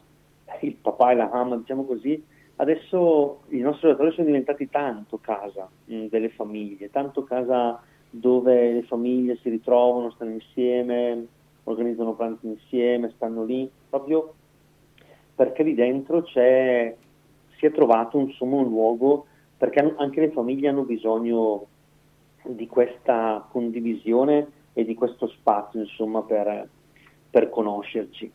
il 0.62 0.76
papà 0.76 1.10
e 1.10 1.16
la 1.16 1.28
mamma, 1.30 1.58
diciamo 1.58 1.84
così, 1.84 2.24
adesso 2.56 3.40
i 3.48 3.58
nostri 3.58 3.88
oratori 3.88 4.12
sono 4.12 4.28
diventati 4.28 4.70
tanto 4.70 5.18
casa 5.18 5.68
mh, 5.84 5.94
mm, 5.94 6.06
delle 6.06 6.30
famiglie, 6.30 6.88
tanto 6.88 7.24
casa 7.24 7.78
dove 8.08 8.72
le 8.72 8.82
famiglie 8.84 9.36
si 9.42 9.50
ritrovano, 9.50 10.10
stanno 10.12 10.30
insieme, 10.30 11.26
organizzano 11.64 12.14
pranzi 12.14 12.46
insieme, 12.46 13.12
stanno 13.14 13.44
lì, 13.44 13.70
proprio 13.90 14.32
perché 15.38 15.62
lì 15.62 15.74
dentro 15.74 16.26
si 16.26 16.36
è 16.40 16.96
trovato 17.72 18.18
insomma, 18.18 18.56
un 18.56 18.68
luogo, 18.68 19.26
perché 19.56 19.94
anche 19.96 20.18
le 20.18 20.32
famiglie 20.32 20.66
hanno 20.66 20.82
bisogno 20.82 21.66
di 22.42 22.66
questa 22.66 23.46
condivisione 23.48 24.48
e 24.72 24.84
di 24.84 24.94
questo 24.94 25.28
spazio 25.28 25.78
insomma, 25.78 26.22
per, 26.22 26.68
per 27.30 27.50
conoscerci. 27.50 28.32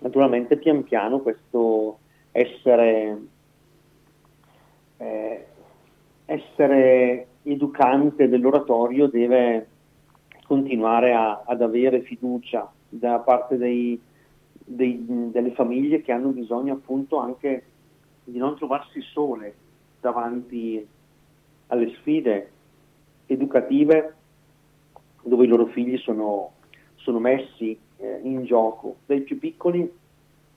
Naturalmente 0.00 0.58
pian 0.58 0.82
piano 0.82 1.20
questo 1.20 2.00
essere, 2.32 3.18
eh, 4.98 5.46
essere 6.26 7.26
educante 7.44 8.28
dell'oratorio 8.28 9.06
deve 9.06 9.68
continuare 10.46 11.14
a, 11.14 11.44
ad 11.46 11.62
avere 11.62 12.02
fiducia 12.02 12.70
da 12.90 13.20
parte 13.20 13.56
dei, 13.56 13.98
dei, 14.66 15.04
delle 15.30 15.52
famiglie 15.52 16.02
che 16.02 16.12
hanno 16.12 16.30
bisogno 16.30 16.74
appunto 16.74 17.18
anche 17.18 17.62
di 18.24 18.38
non 18.38 18.56
trovarsi 18.56 19.00
sole 19.00 19.54
davanti 20.00 20.84
alle 21.68 21.94
sfide 21.98 22.50
educative 23.26 24.14
dove 25.22 25.44
i 25.44 25.48
loro 25.48 25.66
figli 25.66 25.96
sono, 25.98 26.52
sono 26.96 27.18
messi 27.18 27.78
eh, 27.96 28.20
in 28.22 28.44
gioco, 28.44 28.96
dai 29.06 29.22
più 29.22 29.38
piccoli 29.38 29.90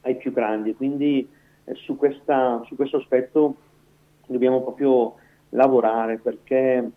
ai 0.01 0.15
più 0.17 0.31
grandi. 0.31 0.75
Quindi 0.75 1.27
eh, 1.63 1.75
su, 1.75 1.95
questa, 1.95 2.61
su, 2.65 2.75
questo 2.75 2.97
aspetto 2.97 3.55
dobbiamo 4.27 4.61
proprio 4.61 5.15
lavorare 5.49 6.17
perché 6.17 6.91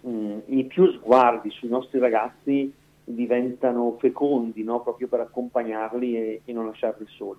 mh, 0.00 0.38
i 0.46 0.64
più 0.64 0.90
sguardi 0.92 1.50
sui 1.50 1.68
nostri 1.68 1.98
ragazzi 1.98 2.72
diventano 3.14 3.96
fecondi 3.98 4.62
no? 4.62 4.82
proprio 4.82 5.08
per 5.08 5.20
accompagnarli 5.20 6.16
e, 6.16 6.40
e 6.44 6.52
non 6.52 6.66
lasciarli 6.66 7.06
soli. 7.08 7.38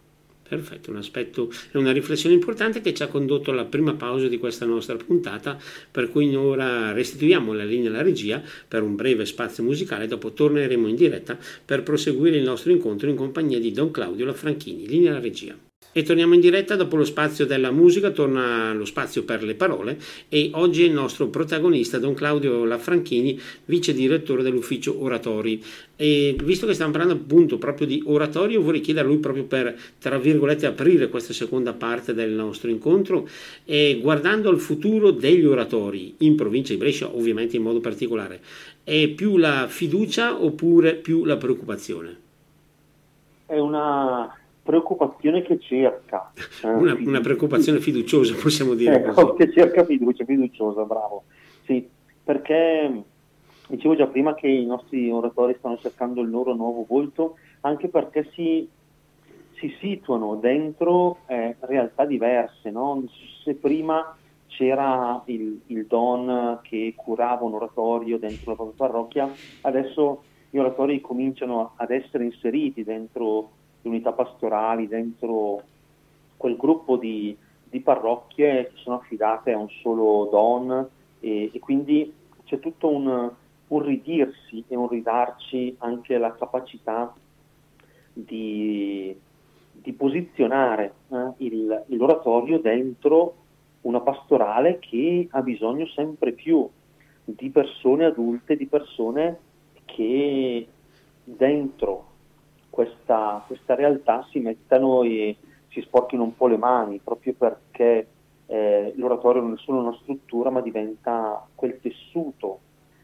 Perfetto, 0.52 0.92
un 0.92 0.98
aspetto 0.98 1.50
e 1.72 1.78
una 1.78 1.94
riflessione 1.94 2.36
importante 2.36 2.82
che 2.82 2.94
ci 2.94 3.04
ha 3.04 3.08
condotto 3.08 3.52
alla 3.52 3.64
prima 3.64 3.94
pausa 3.94 4.28
di 4.28 4.38
questa 4.38 4.66
nostra 4.66 4.98
puntata, 4.98 5.58
per 5.90 6.12
cui 6.12 6.36
ora 6.36 6.92
restituiamo 6.92 7.54
la 7.54 7.64
linea 7.64 7.90
alla 7.90 8.02
regia 8.02 8.42
per 8.68 8.84
un 8.84 8.98
breve 8.98 9.26
spazio 9.26 9.64
musicale, 9.64 10.08
dopo 10.08 10.34
torneremo 10.34 10.90
in 10.90 10.96
diretta 10.96 11.38
per 11.64 11.84
proseguire 11.84 12.36
il 12.36 12.44
nostro 12.44 12.70
incontro 12.70 13.10
in 13.10 13.16
compagnia 13.16 13.62
di 13.62 13.72
Don 13.72 13.92
Claudio 13.92 14.26
Lafranchini. 14.26 14.88
Linea 14.88 15.12
alla 15.12 15.22
regia. 15.22 15.71
E 15.94 16.04
torniamo 16.04 16.36
in 16.36 16.40
diretta 16.40 16.78
dopo 16.78 16.96
lo 16.96 17.04
spazio 17.04 17.46
della 17.46 17.70
musica, 17.70 18.12
torna 18.12 18.74
lo 18.74 18.86
spazio 18.86 19.24
per 19.24 19.44
le 19.44 19.56
parole 19.56 20.00
e 20.30 20.50
oggi 20.54 20.84
il 20.84 20.94
nostro 20.94 21.28
protagonista 21.28 22.00
Don 22.00 22.14
Claudio 22.14 22.64
Lafranchini, 22.64 23.38
vice 23.66 23.94
direttore 23.94 24.42
dell'ufficio 24.42 25.04
Oratori. 25.04 25.62
E 25.98 26.34
visto 26.42 26.66
che 26.66 26.76
stiamo 26.76 26.94
parlando 26.94 27.22
appunto 27.22 27.58
proprio 27.58 27.88
di 27.88 28.02
oratorio, 28.06 28.62
vorrei 28.62 28.80
chiedere 28.80 29.06
a 29.06 29.10
lui 29.10 29.20
proprio 29.20 29.44
per, 29.44 29.78
tra 30.00 30.18
virgolette, 30.18 30.66
aprire 30.66 31.10
questa 31.10 31.34
seconda 31.34 31.74
parte 31.74 32.14
del 32.14 32.32
nostro 32.32 32.70
incontro 32.70 33.28
e 33.66 34.00
guardando 34.02 34.50
al 34.50 34.60
futuro 34.60 35.12
degli 35.12 35.46
oratori 35.46 36.16
in 36.20 36.36
provincia 36.36 36.72
di 36.72 36.80
Brescia, 36.80 37.14
ovviamente 37.14 37.58
in 37.58 37.64
modo 37.64 37.82
particolare, 37.82 38.40
è 38.86 39.10
più 39.10 39.36
la 39.36 39.68
fiducia 39.68 40.42
oppure 40.42 40.96
più 40.96 41.26
la 41.26 41.36
preoccupazione? 41.36 42.18
È 43.46 43.60
una 43.60 44.34
preoccupazione 44.64 45.42
che 45.42 45.60
cerca. 45.60 46.32
Eh, 46.64 46.68
una, 46.68 46.94
una, 46.94 47.20
preoccupazione 47.22 47.80
fiduciosa, 47.80 48.36
possiamo 48.36 48.74
dire. 48.74 49.04
Ecco, 49.04 49.34
che 49.36 49.52
cerca 49.52 49.84
fiducia, 49.84 50.24
fiduciosa, 50.26 50.84
bravo. 50.84 51.24
Sì, 51.66 51.88
perché 52.24 53.04
dicevo 53.68 53.96
già 53.96 54.08
prima 54.08 54.36
che 54.36 54.48
i 54.48 54.66
nostri 54.66 55.10
oratori 55.10 55.56
stanno 55.58 55.78
cercando 55.78 56.22
il 56.22 56.30
loro 56.30 56.54
nuovo 56.54 56.86
volto, 56.88 57.38
anche 57.62 57.88
perché 57.88 58.30
si, 58.34 58.68
si 59.54 59.76
situano 59.80 60.36
dentro 60.36 61.20
eh, 61.28 61.56
realtà 61.62 62.06
diverse. 62.06 62.70
No? 62.70 63.04
Se 63.44 63.56
prima 63.56 64.16
c'era 64.48 65.22
il, 65.26 65.62
il, 65.68 65.86
don 65.88 66.60
che 66.62 66.94
curava 66.96 67.46
un 67.46 67.54
oratorio 67.54 68.20
dentro 68.20 68.52
la 68.52 68.56
propria 68.56 68.88
parrocchia, 68.88 69.32
adesso 69.62 70.24
gli 70.50 70.58
oratori 70.58 71.00
cominciano 71.00 71.72
ad 71.78 71.92
essere 71.92 72.26
inseriti 72.26 72.84
dentro 72.84 73.52
unità 73.90 74.12
pastorali, 74.12 74.88
dentro 74.88 75.64
quel 76.38 76.56
gruppo 76.56 76.98
di, 76.98 77.36
di 77.64 77.80
parrocchie 77.80 78.72
che 78.72 78.78
sono 78.78 78.98
affidate 78.98 79.54
a 79.54 79.58
un 79.58 79.70
solo 79.82 80.28
don 80.32 80.90
e, 81.20 81.52
e 81.54 81.60
quindi 81.60 82.12
c'è 82.46 82.60
tutto 82.60 82.90
un, 82.90 83.32
un, 83.68 83.82
ridirsi 83.82 84.64
e 84.68 84.76
un 84.76 84.88
ridarci 84.88 85.76
anche 85.80 86.18
la 86.18 86.34
capacità 86.34 87.14
di, 88.14 89.16
di 89.72 89.94
posizionare 89.94 90.94
eh, 91.10 91.32
il, 91.38 91.84
l'oratorio 91.88 92.60
dentro 92.60 93.36
una 93.82 94.02
pastorale 94.02 94.80
che 94.80 95.28
ha 95.32 95.42
bisogno 95.42 95.86
sempre 95.88 96.34
più 96.34 96.68
di 97.24 97.50
persone 97.50 98.06
adulte, 98.06 98.58
di 98.58 98.68
persone 98.68 99.38
che 99.86 100.68
dentro 101.24 102.11
questa, 102.72 103.44
questa 103.46 103.76
realtà 103.76 104.26
si 104.32 104.40
mettano 104.40 105.04
e 105.04 105.36
si 105.68 105.82
sporchino 105.82 106.24
un 106.24 106.36
po' 106.36 106.48
le 106.48 106.58
mani, 106.58 107.00
proprio 107.04 107.34
perché 107.38 108.08
eh, 108.48 108.94
l'oratorio 108.96 109.42
non 109.42 109.54
è 109.54 109.58
solo 109.58 109.82
una 109.82 109.98
struttura, 110.02 110.50
ma 110.50 110.62
diventa 110.62 111.46
quel 111.54 111.80
tessuto 111.80 112.60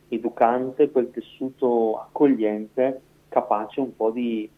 educante, 0.08 0.90
quel 0.90 1.12
tessuto 1.12 2.00
accogliente, 2.00 3.02
capace 3.30 3.82
un 3.82 3.96
po' 3.96 4.10
di, 4.10 4.50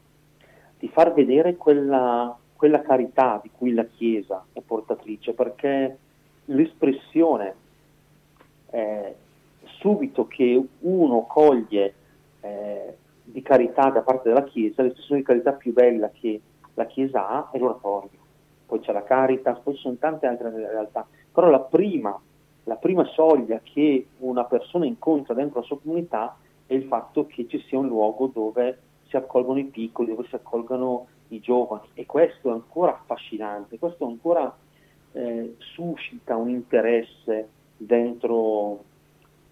di 0.80 0.88
far 0.90 1.14
vedere 1.14 1.58
quella, 1.58 2.38
quella 2.56 2.82
carità 2.82 3.40
di 3.42 3.50
cui 3.52 3.74
la 3.74 3.86
Chiesa 3.86 4.46
è 4.54 4.62
portatrice, 4.62 5.34
perché 5.34 5.98
l'espressione 6.46 7.56
eh, 8.70 9.16
subito 9.80 10.28
che 10.28 10.64
uno 10.80 11.26
coglie 11.26 11.94
eh, 12.42 12.98
di 13.32 13.42
carità 13.42 13.90
da 13.90 14.02
parte 14.02 14.30
della 14.30 14.44
Chiesa, 14.44 14.82
l'espressione 14.82 15.22
di 15.22 15.26
carità 15.26 15.52
più 15.54 15.74
bella 15.74 16.10
che 16.10 16.42
la 16.74 16.86
Chiesa 16.86 17.28
ha 17.28 17.50
è 17.52 17.58
l'oratorio. 17.58 18.18
Poi 18.66 18.80
c'è 18.80 18.92
la 18.92 19.04
Caritas, 19.04 19.60
poi 19.60 19.76
ci 19.76 19.82
sono 19.82 19.96
tante 19.96 20.28
altre 20.28 20.50
realtà, 20.52 21.08
però 21.32 21.50
la 21.50 21.60
prima, 21.60 22.20
la 22.64 22.76
prima 22.76 23.04
soglia 23.06 23.60
che 23.64 24.08
una 24.20 24.46
persona 24.46 24.86
incontra 24.86 25.34
dentro 25.34 25.60
la 25.60 25.66
sua 25.66 25.80
comunità 25.80 26.38
è 26.66 26.74
il 26.74 26.84
fatto 26.84 27.26
che 27.26 27.48
ci 27.48 27.60
sia 27.68 27.80
un 27.80 27.88
luogo 27.88 28.28
dove 28.28 28.80
si 29.08 29.16
accolgono 29.16 29.60
i 29.60 29.66
piccoli, 29.66 30.10
dove 30.10 30.28
si 30.28 30.36
accolgano 30.36 31.08
i 31.30 31.40
giovani 31.40 31.88
e 31.94 32.06
questo 32.06 32.50
è 32.50 32.52
ancora 32.52 32.94
affascinante, 32.94 33.80
questo 33.80 34.06
ancora 34.06 34.56
eh, 35.14 35.56
suscita 35.58 36.36
un 36.36 36.50
interesse 36.50 37.50
dentro, 37.76 38.84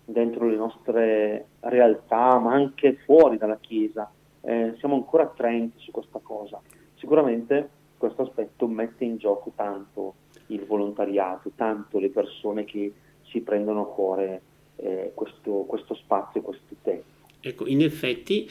dentro, 0.10 0.48
le 0.48 0.56
nostre 0.56 1.48
realtà, 1.60 2.40
ma 2.40 2.54
anche 2.54 2.98
fuori 3.04 3.38
dalla 3.38 3.58
Chiesa. 3.60 4.10
Eh, 4.42 4.76
siamo 4.80 4.96
ancora 4.96 5.24
attraenti 5.24 5.80
su 5.80 5.92
questa 5.92 6.20
cosa. 6.20 6.60
Sicuramente 6.96 7.70
questo 7.98 8.22
aspetto 8.22 8.68
mette 8.68 9.04
in 9.04 9.18
gioco 9.18 9.52
tanto 9.56 10.16
il 10.48 10.66
volontariato, 10.66 11.52
tanto 11.56 12.00
le 12.00 12.10
persone 12.10 12.64
che 12.64 12.94
si 13.24 13.42
prendono 13.42 13.82
a 13.82 13.88
cuore 13.88 14.42
eh, 14.78 15.12
questo, 15.14 15.66
questo 15.68 15.94
spazio, 15.96 16.42
questo 16.42 16.76
tempo. 16.82 17.04
Ecco, 17.42 17.68
in 17.68 17.82
effetti 17.82 18.50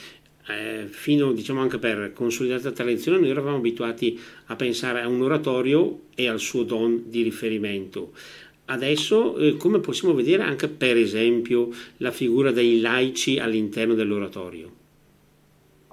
eh, 0.49 0.87
fino 0.88 1.33
diciamo 1.33 1.61
anche 1.61 1.79
per 1.79 2.12
consolidata 2.12 2.71
tradizione 2.71 3.19
noi 3.19 3.31
eravamo 3.31 3.57
abituati 3.57 4.19
a 4.47 4.57
pensare 4.57 5.01
a 5.01 5.09
un 5.09 5.23
oratorio 5.23 6.03
e 6.14 6.29
al 6.29 6.38
suo 6.38 6.62
don 6.62 7.05
di 7.07 7.23
riferimento. 7.23 8.12
Adesso 8.69 9.37
eh, 9.37 9.57
come 9.57 9.79
possiamo 9.79 10.13
vedere 10.13 10.43
anche 10.43 10.69
per 10.69 10.97
esempio 10.97 11.69
la 11.99 12.11
figura 12.11 12.51
dei 12.51 12.81
laici 12.81 13.39
all'interno 13.39 13.95
dell'oratorio? 13.95 14.71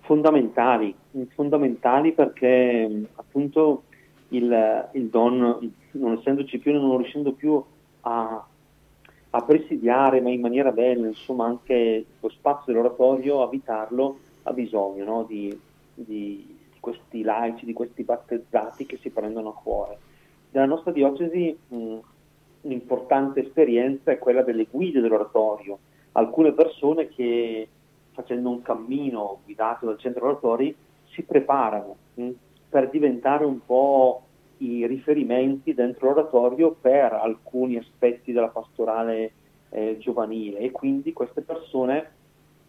Fondamentali, 0.01 0.93
fondamentali 1.35 2.13
perché 2.13 3.05
appunto 3.15 3.83
il, 4.29 4.89
il 4.93 5.07
don, 5.07 5.71
non 5.91 6.13
essendoci 6.13 6.57
più, 6.57 6.73
non 6.73 6.97
riuscendo 6.97 7.31
più 7.33 7.63
a, 8.01 8.45
a 9.29 9.41
presidiare, 9.43 10.19
ma 10.21 10.29
in 10.29 10.41
maniera 10.41 10.71
bella, 10.71 11.07
insomma, 11.07 11.45
anche 11.45 12.05
lo 12.19 12.29
spazio 12.29 12.73
dell'oratorio, 12.73 13.43
abitarlo, 13.43 14.17
ha 14.43 14.51
bisogno 14.51 15.05
no? 15.05 15.25
di, 15.27 15.57
di, 15.93 16.55
di, 16.71 16.79
questi 16.79 17.21
laici, 17.21 17.65
di 17.65 17.73
questi 17.73 18.03
battezzati 18.03 18.85
che 18.85 18.97
si 18.97 19.09
prendono 19.09 19.49
a 19.49 19.53
cuore. 19.53 19.97
Nella 20.51 20.65
nostra 20.65 20.91
diocesi 20.91 21.55
mh, 21.67 21.97
un'importante 22.63 23.41
esperienza 23.41 24.11
è 24.11 24.17
quella 24.17 24.41
delle 24.41 24.67
guide 24.69 25.01
dell'oratorio, 25.01 25.79
alcune 26.13 26.53
persone 26.53 27.07
che 27.09 27.67
facendo 28.11 28.49
un 28.49 28.61
cammino 28.61 29.39
guidato 29.43 29.85
dal 29.85 29.97
centro 29.97 30.25
oratori 30.25 30.75
si 31.09 31.23
preparano 31.23 31.95
mh, 32.15 32.29
per 32.69 32.89
diventare 32.89 33.45
un 33.45 33.63
po' 33.65 34.23
i 34.57 34.85
riferimenti 34.87 35.73
dentro 35.73 36.07
l'oratorio 36.09 36.75
per 36.79 37.13
alcuni 37.13 37.77
aspetti 37.77 38.31
della 38.31 38.49
pastorale 38.49 39.33
eh, 39.69 39.97
giovanile. 39.99 40.59
E 40.59 40.71
quindi 40.71 41.11
queste 41.11 41.41
persone, 41.41 42.11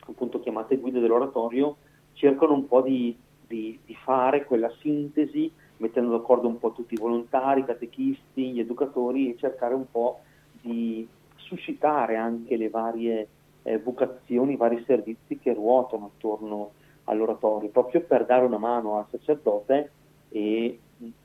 appunto 0.00 0.40
chiamate 0.40 0.76
guide 0.76 1.00
dell'oratorio, 1.00 1.76
cercano 2.14 2.54
un 2.54 2.66
po' 2.66 2.80
di, 2.80 3.16
di, 3.46 3.78
di 3.84 3.94
fare 3.94 4.44
quella 4.44 4.72
sintesi 4.80 5.50
mettendo 5.78 6.10
d'accordo 6.10 6.48
un 6.48 6.58
po' 6.58 6.72
tutti 6.72 6.94
i 6.94 6.98
volontari, 6.98 7.60
i 7.60 7.64
catechisti, 7.64 8.52
gli 8.52 8.60
educatori 8.60 9.30
e 9.30 9.36
cercare 9.36 9.74
un 9.74 9.90
po' 9.90 10.20
di 10.60 11.06
suscitare 11.36 12.16
anche 12.16 12.56
le 12.56 12.68
varie 12.70 13.28
eh, 13.62 13.78
vocazioni, 13.78 14.52
i 14.52 14.56
vari 14.56 14.82
servizi 14.86 15.38
che 15.38 15.52
ruotano 15.52 16.12
attorno 16.14 16.72
all'oratorio, 17.04 17.68
proprio 17.68 18.00
per 18.02 18.24
dare 18.24 18.44
una 18.44 18.58
mano 18.58 18.98
al 18.98 19.06
sacerdote 19.10 19.90
e 20.30 20.78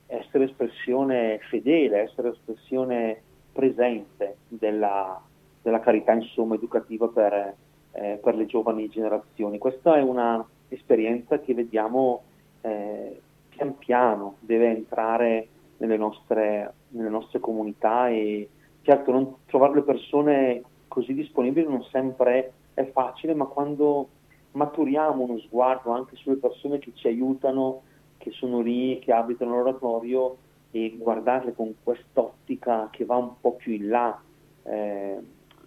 essere 0.06 0.44
espressione 0.44 1.38
fedele, 1.48 2.00
essere 2.00 2.30
espressione 2.30 3.22
presente 3.52 4.38
della, 4.48 5.20
della 5.62 5.80
carità 5.80 6.12
insomma, 6.12 6.54
educativa 6.54 7.08
per, 7.08 7.54
eh, 7.92 8.18
per, 8.22 8.34
le 8.34 8.46
giovani 8.46 8.88
generazioni. 8.88 9.58
Questa 9.58 9.96
è 9.96 10.02
un'esperienza 10.02 11.38
che 11.40 11.54
vediamo 11.54 12.22
eh, 12.62 13.20
pian 13.60 13.76
piano 13.76 14.36
deve 14.40 14.70
entrare 14.70 15.48
nelle 15.76 15.98
nostre, 15.98 16.72
nelle 16.88 17.10
nostre 17.10 17.40
comunità 17.40 18.08
e 18.08 18.48
certo 18.82 19.12
non 19.12 19.34
trovare 19.44 19.74
le 19.74 19.82
persone 19.82 20.62
così 20.88 21.12
disponibili 21.12 21.68
non 21.68 21.82
sempre 21.84 22.52
è 22.72 22.90
facile, 22.90 23.34
ma 23.34 23.44
quando 23.44 24.08
maturiamo 24.52 25.22
uno 25.22 25.38
sguardo 25.40 25.90
anche 25.90 26.16
sulle 26.16 26.36
persone 26.36 26.78
che 26.78 26.92
ci 26.94 27.06
aiutano 27.06 27.82
che 28.16 28.30
sono 28.32 28.60
lì, 28.60 28.98
che 28.98 29.12
abitano 29.12 29.56
l'oratorio 29.56 30.36
e 30.70 30.96
guardarle 30.96 31.54
con 31.54 31.74
quest'ottica 31.82 32.88
che 32.90 33.04
va 33.04 33.16
un 33.16 33.32
po' 33.40 33.54
più 33.54 33.72
in 33.72 33.88
là 33.88 34.20
eh, 34.64 35.18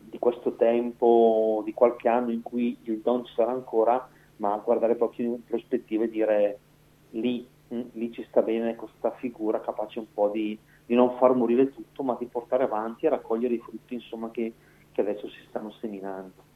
di 0.02 0.20
questo 0.20 0.54
tempo, 0.56 1.62
di 1.64 1.74
qualche 1.74 2.08
anno 2.08 2.32
in 2.32 2.42
cui 2.42 2.78
il 2.84 3.00
don 3.00 3.26
ci 3.26 3.34
sarà 3.36 3.52
ancora, 3.52 4.08
ma 4.38 4.56
guardare 4.64 4.96
proprio 4.96 5.26
in 5.28 5.44
prospettiva 5.44 6.04
e 6.04 6.10
dire 6.10 6.60
lì, 7.12 7.48
lì 7.94 8.12
ci 8.12 8.26
sta 8.30 8.42
bene 8.42 8.76
questa 8.76 9.12
figura 9.12 9.62
capace 9.62 10.00
un 10.00 10.08
po' 10.14 10.30
di, 10.30 10.58
di, 10.86 10.96
non 10.96 11.18
far 11.18 11.34
morire 11.34 11.72
tutto, 11.74 12.04
ma 12.04 12.16
di 12.20 12.26
portare 12.26 12.64
avanti 12.64 13.06
e 13.06 13.10
raccogliere 13.10 13.54
i 13.54 13.60
frutti 13.60 13.94
insomma, 13.94 14.32
che, 14.32 14.54
che 14.92 15.02
adesso 15.02 15.28
si 15.30 15.40
stanno 15.48 15.72
seminando 15.80 16.52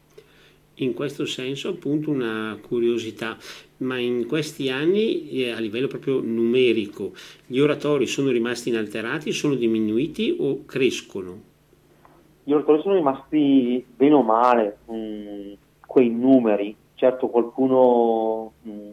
in 0.79 0.93
questo 0.93 1.25
senso 1.25 1.69
appunto 1.69 2.11
una 2.11 2.57
curiosità, 2.61 3.37
ma 3.77 3.97
in 3.97 4.27
questi 4.27 4.69
anni 4.69 5.29
eh, 5.31 5.51
a 5.51 5.59
livello 5.59 5.87
proprio 5.87 6.19
numerico 6.21 7.13
gli 7.45 7.59
oratori 7.59 8.05
sono 8.05 8.29
rimasti 8.29 8.69
inalterati, 8.69 9.31
sono 9.31 9.55
diminuiti 9.55 10.35
o 10.39 10.65
crescono? 10.65 11.41
Gli 12.43 12.51
oratori 12.51 12.81
sono 12.81 12.95
rimasti 12.95 13.83
bene 13.95 14.13
o 14.13 14.21
male 14.21 14.77
mh, 14.85 14.95
mm, 14.95 15.53
quei 15.85 16.09
numeri, 16.09 16.75
certo 16.95 17.27
qualcuno 17.27 18.53
mh, 18.61 18.69
mm, 18.69 18.91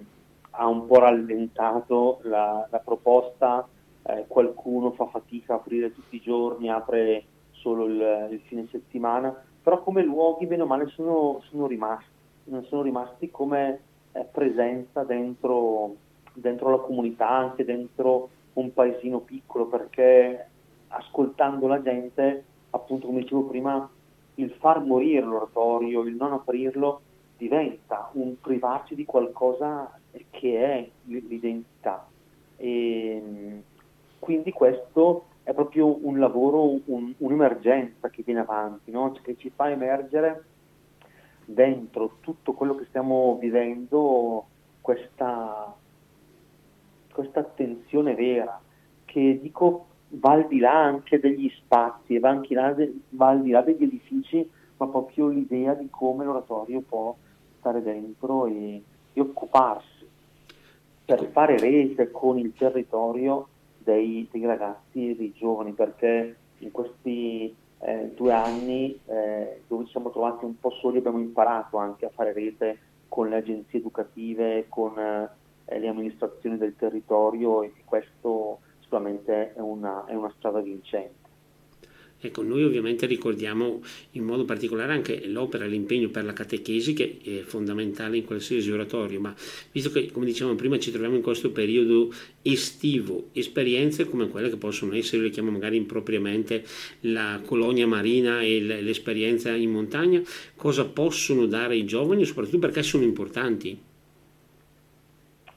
ha 0.57 0.67
un 0.67 0.87
po' 0.87 0.99
rallentato 0.99 2.21
la, 2.23 2.67
la 2.71 2.79
proposta, 2.79 3.67
eh, 4.03 4.25
qualcuno 4.29 4.93
fa 4.93 5.07
fatica 5.07 5.55
a 5.55 5.57
aprire 5.57 5.93
tutti 5.93 6.17
i 6.17 6.21
giorni, 6.21 6.71
apre 6.71 7.25
solo 7.53 7.87
il, 7.87 8.29
il 8.31 8.41
fine 8.47 8.67
settimana, 8.71 9.35
però 9.63 9.83
come 9.83 10.03
luoghi 10.03 10.47
bene 10.47 10.63
o 10.63 10.67
male 10.67 10.87
sono, 10.89 11.41
sono 11.49 11.67
rimasti, 11.67 12.13
sono 12.65 12.83
rimasti 12.83 13.31
come 13.31 13.81
eh, 14.13 14.25
presenza 14.31 15.03
dentro, 15.03 15.97
dentro 16.35 16.71
la 16.71 16.79
comunità, 16.79 17.29
anche 17.29 17.65
dentro 17.65 18.29
un 18.55 18.73
paesino 18.73 19.21
piccolo, 19.21 19.67
perché 19.67 20.49
ascoltando 20.89 21.67
la 21.67 21.83
gente, 21.83 22.45
appunto 22.71 23.07
come 23.07 23.21
dicevo 23.21 23.45
prima, 23.45 23.89
il 24.37 24.51
far 24.59 24.81
morire 24.81 25.25
l'oratorio, 25.25 26.03
il 26.03 26.15
non 26.15 26.33
aprirlo, 26.33 27.01
diventa 27.37 28.11
un 28.13 28.39
privarci 28.41 28.95
di 28.95 29.05
qualcosa 29.05 29.91
che 30.31 30.65
è 30.65 30.91
l'identità. 31.05 32.07
E 32.57 33.63
quindi 34.19 34.53
questo 34.53 35.27
è 35.43 35.53
proprio 35.53 36.07
un 36.07 36.19
lavoro, 36.19 36.79
un, 36.87 37.13
un'emergenza 37.19 38.09
che 38.09 38.23
viene 38.23 38.41
avanti, 38.41 38.91
no? 38.91 39.13
cioè, 39.13 39.23
che 39.23 39.37
ci 39.37 39.51
fa 39.55 39.71
emergere 39.71 40.45
dentro 41.45 42.17
tutto 42.21 42.55
quello 42.55 42.75
che 42.75 42.87
stiamo 42.87 43.37
vivendo 43.39 44.47
questa, 44.81 45.75
questa 47.13 47.41
attenzione 47.41 48.15
vera, 48.15 48.59
che 49.05 49.39
dico 49.41 49.87
va 50.09 50.33
al 50.33 50.47
di 50.47 50.59
là 50.59 50.83
anche 50.83 51.21
degli 51.21 51.51
spazi, 51.57 52.19
va, 52.19 52.31
anche 52.31 52.55
là 52.55 52.73
de, 52.73 53.01
va 53.11 53.29
al 53.29 53.43
di 53.43 53.51
là 53.51 53.61
degli 53.61 53.83
edifici, 53.83 54.49
ma 54.79 54.87
proprio 54.89 55.29
l'idea 55.29 55.75
di 55.75 55.89
come 55.91 56.25
l'oratorio 56.25 56.81
può 56.81 57.15
stare 57.59 57.83
dentro 57.83 58.47
e, 58.47 58.83
e 59.13 59.21
occuparsi 59.21 59.94
per 61.05 61.29
fare 61.33 61.59
rete 61.59 62.11
con 62.11 62.39
il 62.39 62.53
territorio 62.55 63.49
dei, 63.79 64.27
dei 64.31 64.45
ragazzi 64.47 65.15
dei 65.15 65.33
giovani, 65.33 65.73
perché 65.73 66.37
in 66.59 66.71
questi 66.71 67.55
eh, 67.81 68.13
due 68.15 68.33
anni 68.33 68.99
eh, 69.07 69.61
dove 69.69 69.85
ci 69.85 69.91
siamo 69.91 70.11
trovati 70.11 70.45
un 70.45 70.59
po' 70.59 70.71
soli 70.71 70.99
abbiamo 70.99 71.19
imparato 71.19 71.77
anche 71.77 72.07
a 72.07 72.11
fare 72.11 72.33
rete 72.33 72.79
con 73.09 73.29
le 73.29 73.37
agenzie 73.37 73.79
educative, 73.79 74.67
con 74.69 74.99
eh, 74.99 75.79
le 75.79 75.89
amministrazioni 75.89 76.57
del 76.57 76.75
territorio 76.77 77.63
e 77.63 77.73
questo 77.85 78.61
sicuramente 78.81 79.55
è 79.55 79.61
una, 79.61 80.07
è 80.07 80.15
una 80.15 80.33
strada 80.37 80.61
vincente. 80.61 81.24
Ecco, 82.27 82.43
noi 82.43 82.65
ovviamente 82.65 83.05
ricordiamo 83.05 83.83
in 84.13 84.25
modo 84.25 84.47
particolare 84.47 84.95
anche 84.95 85.27
l'opera, 85.27 85.67
l'impegno 85.67 86.09
per 86.09 86.25
la 86.25 86.33
catechesi 86.33 86.95
che 86.95 87.19
è 87.23 87.41
fondamentale 87.41 88.17
in 88.17 88.25
qualsiasi 88.25 88.71
oratorio, 88.71 89.21
ma 89.21 89.35
visto 89.73 89.91
che, 89.91 90.11
come 90.11 90.25
dicevamo 90.25 90.57
prima, 90.57 90.79
ci 90.79 90.91
troviamo 90.91 91.17
in 91.17 91.21
questo 91.21 91.53
periodo 91.53 92.11
estivo, 92.41 93.29
esperienze 93.33 94.09
come 94.09 94.29
quelle 94.29 94.49
che 94.49 94.57
possono 94.57 94.95
essere, 94.95 95.25
le 95.25 95.29
chiamo 95.29 95.51
magari 95.51 95.77
impropriamente, 95.77 96.65
la 97.01 97.43
colonia 97.45 97.87
marina 97.87 98.41
e 98.41 98.59
l'esperienza 98.59 99.55
in 99.55 99.71
montagna, 99.71 100.23
cosa 100.57 100.87
possono 100.87 101.45
dare 101.45 101.77
i 101.77 101.85
giovani, 101.85 102.25
soprattutto 102.25 102.59
perché 102.59 102.83
sono 102.83 103.05
importanti? 103.05 103.79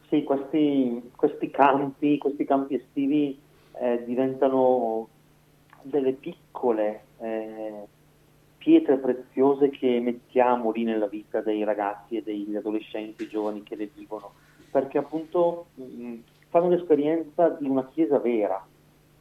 Sì, 0.10 0.24
questi, 0.24 1.02
questi 1.16 1.50
campi, 1.50 2.18
questi 2.18 2.44
campi 2.44 2.76
estivi 2.76 3.38
eh, 3.80 4.04
diventano 4.06 5.08
delle 5.90 6.14
piccole 6.14 7.02
eh, 7.20 7.88
pietre 8.58 8.98
preziose 8.98 9.70
che 9.70 10.00
mettiamo 10.00 10.72
lì 10.72 10.84
nella 10.84 11.08
vita 11.08 11.42
dei 11.42 11.64
ragazzi 11.64 12.18
e 12.18 12.24
degli 12.24 12.56
adolescenti 12.56 13.28
giovani 13.28 13.64
che 13.64 13.76
le 13.76 13.90
vivono, 13.94 14.34
perché 14.72 14.98
appunto 14.98 15.68
mh, 15.76 16.16
fanno 16.50 16.70
l'esperienza 16.70 17.50
di 17.50 17.68
una 17.68 17.86
chiesa 17.88 18.20
vera, 18.20 18.66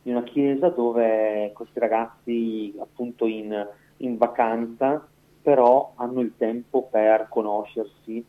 di 0.03 0.11
una 0.11 0.23
chiesa 0.23 0.69
dove 0.69 1.53
questi 1.55 1.79
ragazzi 1.79 2.75
appunto 2.79 3.27
in, 3.27 3.69
in 3.99 4.17
vacanza 4.17 5.07
però 5.47 5.93
hanno 5.95 6.23
il 6.23 6.33
tempo 6.37 6.89
per 6.91 7.29
conoscersi 7.29 8.25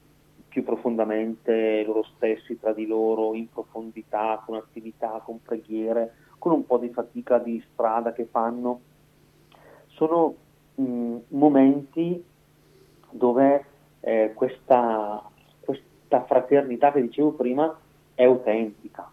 più 0.47 0.63
profondamente 0.63 1.84
loro 1.84 2.04
stessi 2.15 2.60
tra 2.60 2.73
di 2.73 2.86
loro, 2.86 3.34
in 3.34 3.50
profondità, 3.50 4.43
con 4.45 4.56
attività, 4.56 5.21
con 5.26 5.41
preghiere, 5.41 6.13
con 6.38 6.52
un 6.52 6.65
po' 6.65 6.78
di 6.78 6.89
fatica 6.89 7.38
di 7.38 7.63
strada 7.71 8.13
che 8.13 8.26
fanno. 8.26 8.82
Sono 9.88 10.36
mh, 10.76 11.15
momenti 11.30 12.23
dove 13.10 13.65
eh, 14.02 14.32
questa, 14.34 15.23
questa 15.60 16.23
fraternità 16.23 16.91
che 16.91 17.02
dicevo 17.02 17.32
prima 17.32 17.78
è 18.13 18.23
autentica. 18.23 19.10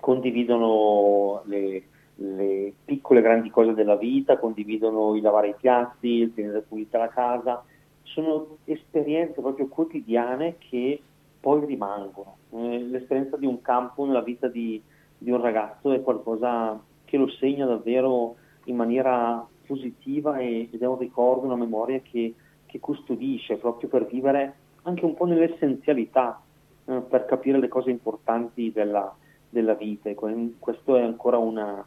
Condividono 0.00 1.42
le, 1.44 1.82
le 2.16 2.72
piccole 2.84 3.20
e 3.20 3.22
grandi 3.22 3.50
cose 3.50 3.74
della 3.74 3.96
vita, 3.96 4.38
condividono 4.38 5.14
il 5.14 5.22
lavare 5.22 5.48
i 5.48 5.54
piatti, 5.54 6.08
il 6.08 6.34
tenere 6.34 6.62
pulita 6.62 6.98
la 6.98 7.08
casa, 7.08 7.64
sono 8.02 8.58
esperienze 8.64 9.40
proprio 9.40 9.68
quotidiane 9.68 10.56
che 10.58 11.00
poi 11.40 11.64
rimangono. 11.66 12.36
Eh, 12.50 12.80
l'esperienza 12.80 13.36
di 13.36 13.46
un 13.46 13.60
campo 13.60 14.04
nella 14.04 14.22
vita 14.22 14.48
di, 14.48 14.82
di, 15.18 15.30
un 15.30 15.40
ragazzo 15.40 15.92
è 15.92 16.02
qualcosa 16.02 16.80
che 17.04 17.16
lo 17.16 17.28
segna 17.28 17.66
davvero 17.66 18.36
in 18.64 18.76
maniera 18.76 19.46
positiva 19.66 20.38
ed 20.38 20.80
è 20.80 20.86
un 20.86 20.98
ricordo, 20.98 21.46
una 21.46 21.56
memoria 21.56 22.00
che, 22.00 22.34
che 22.66 22.80
custodisce 22.80 23.56
proprio 23.56 23.88
per 23.88 24.06
vivere 24.06 24.54
anche 24.82 25.04
un 25.04 25.14
po' 25.14 25.26
nell'essenzialità, 25.26 26.40
eh, 26.86 27.00
per 27.00 27.26
capire 27.26 27.58
le 27.58 27.68
cose 27.68 27.90
importanti 27.90 28.72
della, 28.72 29.14
della 29.48 29.74
vita. 29.74 30.10
Questo 30.14 30.96
è 30.96 31.02
ancora 31.02 31.36
una, 31.38 31.86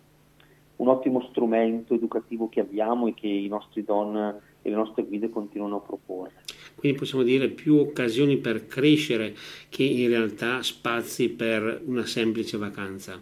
un 0.77 0.87
ottimo 0.87 1.21
strumento 1.29 1.93
educativo 1.93 2.49
che 2.49 2.59
abbiamo 2.59 3.07
e 3.07 3.13
che 3.13 3.27
i 3.27 3.47
nostri 3.47 3.83
don 3.83 4.39
e 4.61 4.69
le 4.69 4.75
nostre 4.75 5.03
guide 5.03 5.29
continuano 5.29 5.77
a 5.77 5.79
proporre. 5.79 6.43
Quindi 6.75 6.97
possiamo 6.97 7.23
dire 7.23 7.49
più 7.49 7.75
occasioni 7.75 8.37
per 8.37 8.67
crescere 8.67 9.33
che 9.69 9.83
in 9.83 10.07
realtà 10.09 10.61
spazi 10.61 11.29
per 11.29 11.81
una 11.85 12.05
semplice 12.05 12.57
vacanza. 12.57 13.21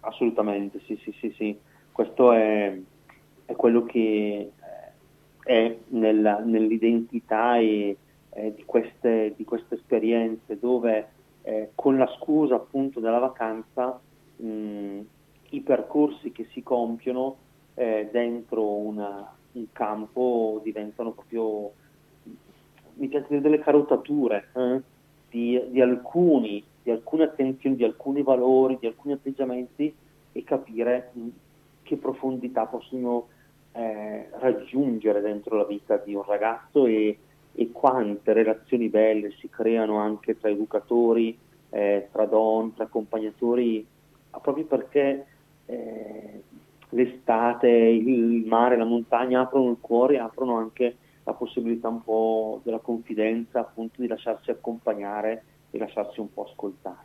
Assolutamente, 0.00 0.80
sì, 0.86 0.98
sì, 1.02 1.14
sì, 1.18 1.32
sì. 1.36 1.56
Questo 1.90 2.32
è, 2.32 2.76
è 3.44 3.52
quello 3.54 3.84
che 3.84 4.50
è 5.44 5.76
nella, 5.88 6.38
nell'identità 6.38 7.58
e, 7.58 7.96
eh, 8.30 8.54
di, 8.54 8.64
queste, 8.64 9.34
di, 9.36 9.44
queste, 9.44 9.76
esperienze 9.76 10.58
dove 10.58 11.08
eh, 11.42 11.70
con 11.74 11.98
la 11.98 12.10
scusa 12.18 12.56
appunto 12.56 12.98
della 12.98 13.18
vacanza 13.18 14.00
mh, 14.36 15.00
i 15.50 15.60
percorsi 15.60 16.32
che 16.32 16.48
si 16.52 16.62
compiono 16.62 17.36
eh, 17.74 18.08
dentro 18.10 18.64
una, 18.64 19.32
un 19.54 19.66
campo 19.72 20.60
diventano 20.62 21.12
proprio, 21.12 21.72
mi 22.94 23.08
piace 23.08 23.26
dire, 23.28 23.40
delle 23.40 23.58
carotature 23.58 24.48
eh, 24.54 24.80
di, 25.30 25.60
di, 25.70 25.80
alcuni, 25.80 26.62
di 26.82 26.90
alcune 26.90 27.24
attenzioni, 27.24 27.76
di 27.76 27.84
alcuni 27.84 28.22
valori, 28.22 28.78
di 28.78 28.86
alcuni 28.86 29.14
atteggiamenti 29.14 29.94
e 30.32 30.44
capire 30.44 31.10
mh, 31.12 31.28
che 31.82 31.96
profondità 31.96 32.66
possono 32.66 33.28
eh, 33.72 34.28
raggiungere 34.38 35.20
dentro 35.20 35.56
la 35.56 35.64
vita 35.64 35.96
di 35.96 36.14
un 36.14 36.22
ragazzo 36.24 36.86
e, 36.86 37.18
e, 37.52 37.72
quante 37.72 38.32
relazioni 38.32 38.88
belle 38.88 39.32
si 39.38 39.48
creano 39.48 39.98
anche 39.98 40.38
tra 40.38 40.48
educatori, 40.48 41.36
eh, 41.70 42.08
tra 42.12 42.24
donne, 42.26 42.72
tra 42.74 42.84
accompagnatori, 42.84 43.86
proprio 44.40 44.64
perché 44.64 45.26
eh, 45.66 46.42
l'estate, 46.90 47.68
il 47.68 48.44
mare, 48.46 48.76
la 48.76 48.84
montagna 48.84 49.40
aprono 49.40 49.70
il 49.70 49.78
cuore, 49.80 50.18
aprono 50.18 50.56
anche 50.56 50.96
la 51.24 51.32
possibilità 51.32 51.88
un 51.88 52.02
po' 52.02 52.60
della 52.62 52.78
confidenza, 52.78 53.60
appunto 53.60 54.00
di 54.00 54.06
lasciarsi 54.06 54.50
accompagnare 54.50 55.44
e 55.70 55.78
lasciarsi 55.78 56.20
un 56.20 56.32
po' 56.32 56.44
ascoltare. 56.44 57.03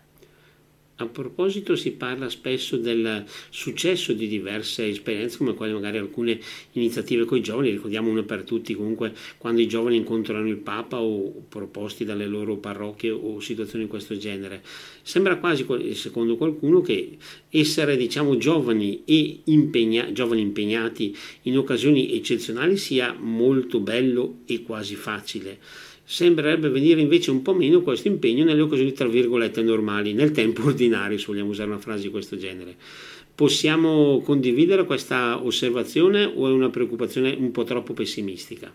A 1.01 1.05
proposito 1.05 1.77
si 1.77 1.91
parla 1.91 2.27
spesso 2.27 2.75
del 2.75 3.23
successo 3.49 4.11
di 4.11 4.27
diverse 4.27 4.85
esperienze 4.85 5.37
come 5.37 5.53
quelle 5.53 5.71
magari 5.71 5.97
alcune 5.97 6.37
iniziative 6.73 7.23
con 7.23 7.37
i 7.37 7.41
giovani, 7.41 7.69
ricordiamo 7.69 8.09
una 8.09 8.23
per 8.23 8.43
tutti 8.43 8.75
comunque 8.75 9.13
quando 9.37 9.61
i 9.61 9.67
giovani 9.67 9.95
incontrano 9.95 10.45
il 10.45 10.57
Papa 10.57 10.99
o 10.99 11.45
proposti 11.47 12.03
dalle 12.03 12.27
loro 12.27 12.57
parrocchie 12.57 13.11
o 13.11 13.39
situazioni 13.39 13.85
di 13.85 13.89
questo 13.89 14.17
genere. 14.17 14.61
Sembra 15.01 15.37
quasi, 15.37 15.65
secondo 15.93 16.35
qualcuno, 16.35 16.81
che 16.81 17.15
essere 17.47 17.95
diciamo 17.95 18.35
giovani 18.35 19.03
e 19.05 19.39
impegna, 19.45 20.11
giovani 20.11 20.41
impegnati 20.41 21.15
in 21.43 21.57
occasioni 21.57 22.13
eccezionali 22.13 22.75
sia 22.75 23.15
molto 23.17 23.79
bello 23.79 24.39
e 24.45 24.63
quasi 24.63 24.95
facile 24.95 25.59
sembrerebbe 26.09 26.69
venire 26.69 27.01
invece 27.01 27.29
un 27.29 27.43
po' 27.43 27.53
meno 27.53 27.81
questo 27.81 28.07
impegno 28.07 28.43
nelle 28.43 28.61
occasioni 28.61 28.93
tra 28.93 29.07
virgolette 29.07 29.61
normali, 29.61 30.13
nel 30.13 30.31
tempo 30.31 30.65
ordinario, 30.65 31.19
se 31.19 31.27
vogliamo 31.27 31.51
usare 31.51 31.69
una 31.69 31.77
frase 31.77 32.01
di 32.01 32.09
questo 32.09 32.35
genere. 32.35 32.75
Possiamo 33.35 34.19
condividere 34.21 34.85
questa 34.85 35.39
osservazione 35.39 36.23
o 36.23 36.47
è 36.47 36.51
una 36.51 36.71
preoccupazione 36.71 37.35
un 37.37 37.51
po' 37.51 37.63
troppo 37.63 37.93
pessimistica? 37.93 38.73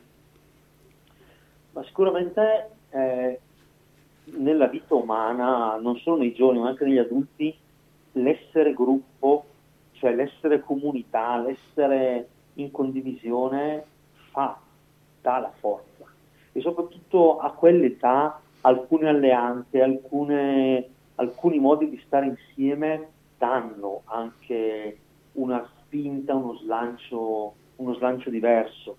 Ma 1.72 1.82
sicuramente 1.82 2.68
eh, 2.90 3.40
nella 4.36 4.68
vita 4.68 4.94
umana, 4.94 5.76
non 5.76 5.98
solo 5.98 6.18
nei 6.18 6.34
giovani 6.34 6.60
ma 6.60 6.68
anche 6.68 6.84
negli 6.84 6.98
adulti, 6.98 7.52
l'essere 8.12 8.74
gruppo, 8.74 9.44
cioè 9.94 10.14
l'essere 10.14 10.60
comunità, 10.60 11.36
l'essere 11.42 12.28
in 12.54 12.70
condivisione 12.70 13.84
fa, 14.30 14.56
dà 15.20 15.38
la 15.40 15.52
forza 15.58 15.93
e 16.56 16.60
soprattutto 16.60 17.38
a 17.38 17.50
quell'età 17.50 18.40
alcune 18.60 19.08
alleanze, 19.08 19.82
alcune, 19.82 20.88
alcuni 21.16 21.58
modi 21.58 21.90
di 21.90 22.00
stare 22.06 22.26
insieme 22.26 23.08
danno 23.36 24.02
anche 24.04 24.98
una 25.32 25.68
spinta, 25.80 26.34
uno 26.34 26.56
slancio, 26.58 27.54
uno 27.76 27.94
slancio 27.94 28.30
diverso 28.30 28.96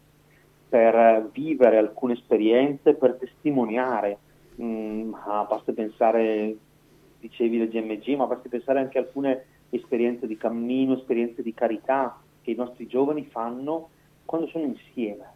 per 0.67 1.29
vivere 1.31 1.77
alcune 1.77 2.13
esperienze, 2.13 2.95
per 2.95 3.15
testimoniare. 3.15 4.17
Mm, 4.61 5.13
basta 5.47 5.71
pensare, 5.71 6.57
dicevi 7.21 7.57
le 7.57 7.69
GMG, 7.69 8.17
ma 8.17 8.25
basta 8.25 8.49
pensare 8.49 8.79
anche 8.79 8.97
a 8.97 9.01
alcune 9.01 9.45
esperienze 9.69 10.27
di 10.27 10.35
cammino, 10.35 10.95
esperienze 10.95 11.41
di 11.41 11.53
carità 11.53 12.19
che 12.41 12.51
i 12.51 12.55
nostri 12.55 12.85
giovani 12.85 13.23
fanno 13.31 13.89
quando 14.25 14.47
sono 14.47 14.65
insieme 14.65 15.34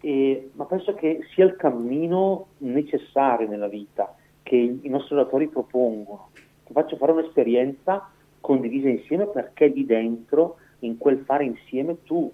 e, 0.00 0.50
ma 0.54 0.64
penso 0.64 0.94
che 0.94 1.20
sia 1.34 1.44
il 1.44 1.56
cammino 1.56 2.48
necessario 2.58 3.48
nella 3.48 3.68
vita 3.68 4.14
che 4.42 4.56
i 4.56 4.88
nostri 4.88 5.14
oratori 5.14 5.48
propongono. 5.48 6.30
Ti 6.64 6.72
faccio 6.72 6.96
fare 6.96 7.12
un'esperienza 7.12 8.10
condivisa 8.40 8.88
insieme 8.88 9.26
perché 9.26 9.66
lì 9.66 9.84
dentro, 9.84 10.56
in 10.80 10.96
quel 10.96 11.18
fare 11.18 11.44
insieme, 11.44 12.02
tu 12.04 12.32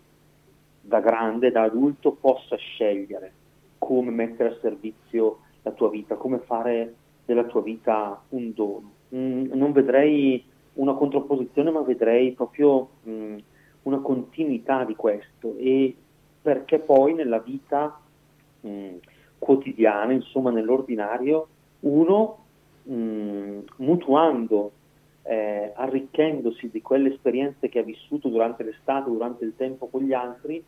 da 0.81 1.01
grande, 1.01 1.51
da 1.51 1.63
adulto, 1.63 2.13
possa 2.13 2.57
scegliere 2.57 3.33
come 3.79 4.11
mettere 4.11 4.51
a 4.51 4.59
servizio 4.61 5.41
la 5.63 5.73
tua 5.73 5.91
vita, 5.91 6.15
come 6.15 6.39
fare 6.39 6.95
della 7.25 7.45
tua 7.45 7.63
vita 7.63 8.23
un 8.31 8.53
dono. 8.55 8.93
Mm, 9.15 9.53
non 9.53 9.73
vedrei 9.73 10.43
una 10.75 10.95
contrapposizione, 10.95 11.71
ma 11.71 11.81
vedrei 11.81 12.33
proprio 12.33 12.89
mm, 13.09 13.37
una 13.83 13.99
continuità 13.99 14.85
di 14.85 14.95
questo 14.95 15.57
e 15.59 15.97
perché 16.47 16.79
poi 16.79 17.13
nella 17.13 17.41
vita 17.41 17.99
mh, 18.61 18.95
quotidiana, 19.37 20.13
insomma 20.13 20.53
nell'ordinario, 20.53 21.49
uno 21.81 22.39
mh, 22.85 23.59
mutuando, 23.79 24.71
eh, 25.25 25.73
arricchendosi 25.75 26.71
di 26.71 26.81
quelle 26.81 27.13
esperienze 27.13 27.69
che 27.69 27.81
ha 27.81 27.83
vissuto 27.83 28.29
durante 28.29 28.63
l'estate, 28.63 29.11
durante 29.11 29.45
il 29.45 29.57
tempo 29.57 29.89
con 29.89 30.03
gli 30.03 30.13
altri, 30.13 30.65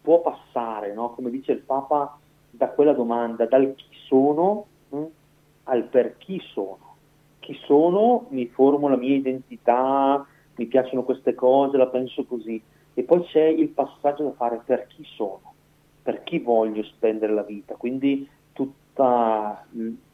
può 0.00 0.22
passare, 0.22 0.94
no? 0.94 1.10
come 1.10 1.28
dice 1.28 1.52
il 1.52 1.60
Papa, 1.60 2.18
da 2.48 2.68
quella 2.68 2.94
domanda, 2.94 3.44
dal 3.44 3.74
chi 3.74 3.94
sono 4.06 4.64
mh, 4.88 5.04
al 5.64 5.84
per 5.88 6.16
chi 6.16 6.40
sono. 6.54 6.96
Chi 7.38 7.52
sono, 7.66 8.28
mi 8.30 8.46
formo 8.46 8.88
la 8.88 8.96
mia 8.96 9.14
identità, 9.14 10.26
mi 10.54 10.64
piacciono 10.64 11.02
queste 11.02 11.34
cose, 11.34 11.76
la 11.76 11.88
penso 11.88 12.24
così 12.24 12.62
e 12.94 13.02
poi 13.02 13.24
c'è 13.24 13.44
il 13.44 13.68
passaggio 13.68 14.24
da 14.24 14.32
fare 14.32 14.60
per 14.64 14.86
chi 14.86 15.04
sono, 15.16 15.54
per 16.02 16.22
chi 16.22 16.38
voglio 16.38 16.82
spendere 16.84 17.32
la 17.32 17.42
vita, 17.42 17.74
quindi 17.74 18.28
tutto 18.52 19.58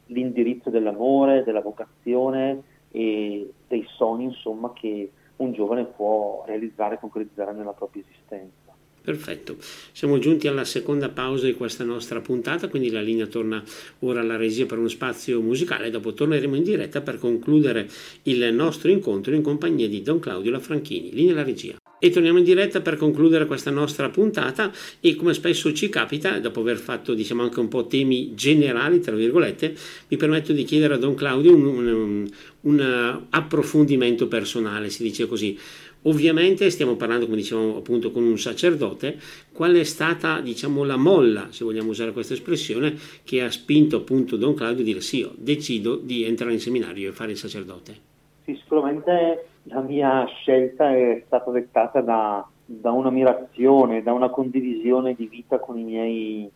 l'indirizzo 0.05 0.69
dell'amore, 0.69 1.43
della 1.43 1.61
vocazione 1.61 2.63
e 2.91 3.51
dei 3.67 3.85
sogni 3.95 4.25
insomma 4.25 4.73
che 4.73 5.11
un 5.37 5.53
giovane 5.53 5.85
può 5.85 6.43
realizzare 6.45 6.95
e 6.95 6.99
concretizzare 6.99 7.53
nella 7.53 7.73
propria 7.73 8.03
esistenza. 8.07 8.73
Perfetto, 9.01 9.55
siamo 9.59 10.19
giunti 10.19 10.47
alla 10.47 10.65
seconda 10.65 11.09
pausa 11.09 11.45
di 11.45 11.53
questa 11.53 11.83
nostra 11.83 12.19
puntata, 12.19 12.67
quindi 12.67 12.91
la 12.91 13.01
linea 13.01 13.27
torna 13.27 13.63
ora 13.99 14.19
alla 14.19 14.35
regia 14.35 14.65
per 14.65 14.77
uno 14.77 14.89
spazio 14.89 15.41
musicale, 15.41 15.89
dopo 15.89 16.13
torneremo 16.13 16.55
in 16.55 16.63
diretta 16.63 17.01
per 17.01 17.17
concludere 17.17 17.87
il 18.23 18.53
nostro 18.53 18.91
incontro 18.91 19.33
in 19.33 19.41
compagnia 19.41 19.87
di 19.87 20.01
Don 20.01 20.19
Claudio 20.19 20.51
Lafranchini, 20.51 21.11
linea 21.11 21.33
alla 21.33 21.43
regia. 21.43 21.77
E 21.99 22.09
torniamo 22.09 22.37
in 22.37 22.45
diretta 22.45 22.79
per 22.79 22.95
concludere 22.95 23.45
questa 23.45 23.71
nostra 23.71 24.09
puntata. 24.09 24.71
E 25.01 25.15
come 25.15 25.33
spesso 25.33 25.73
ci 25.73 25.89
capita, 25.89 26.39
dopo 26.39 26.61
aver 26.61 26.77
fatto 26.77 27.13
diciamo 27.13 27.43
anche 27.43 27.59
un 27.59 27.67
po' 27.67 27.87
temi 27.87 28.33
generali, 28.35 29.01
tra 29.01 29.15
virgolette, 29.15 29.75
mi 30.07 30.17
permetto 30.17 30.53
di 30.53 30.63
chiedere 30.63 30.93
a 30.93 30.97
Don 30.97 31.13
Claudio 31.15 31.53
un, 31.53 31.65
un, 31.65 32.29
un 32.61 33.21
approfondimento 33.29 34.27
personale, 34.27 34.89
si 34.89 35.03
dice 35.03 35.27
così. 35.27 35.57
Ovviamente 36.03 36.69
stiamo 36.69 36.95
parlando, 36.95 37.25
come 37.25 37.35
dicevamo 37.35 37.75
appunto, 37.75 38.11
con 38.11 38.23
un 38.23 38.39
sacerdote, 38.39 39.19
qual 39.51 39.75
è 39.75 39.83
stata 39.83 40.39
diciamo, 40.39 40.85
la 40.85 40.95
molla, 40.95 41.47
se 41.51 41.65
vogliamo 41.65 41.89
usare 41.89 42.13
questa 42.13 42.33
espressione, 42.33 42.97
che 43.25 43.41
ha 43.41 43.51
spinto 43.51 43.97
appunto 43.97 44.37
Don 44.37 44.53
Claudio 44.53 44.81
a 44.81 44.85
dire 44.85 45.01
sì, 45.01 45.17
io 45.17 45.33
decido 45.35 45.97
di 45.97 46.23
entrare 46.23 46.53
in 46.53 46.61
seminario 46.61 47.09
e 47.09 47.11
fare 47.11 47.31
il 47.31 47.37
sacerdote? 47.37 47.97
Sì, 48.45 48.57
sicuramente 48.61 49.48
la 49.63 49.81
mia 49.81 50.25
scelta 50.25 50.95
è 50.95 51.23
stata 51.25 51.51
dettata 51.51 52.01
da, 52.01 52.47
da 52.65 52.91
un'ammirazione, 52.91 54.01
da 54.01 54.13
una 54.13 54.29
condivisione 54.29 55.13
di 55.13 55.27
vita 55.27 55.59
con 55.59 55.77
i 55.77 55.83
miei 55.83 56.51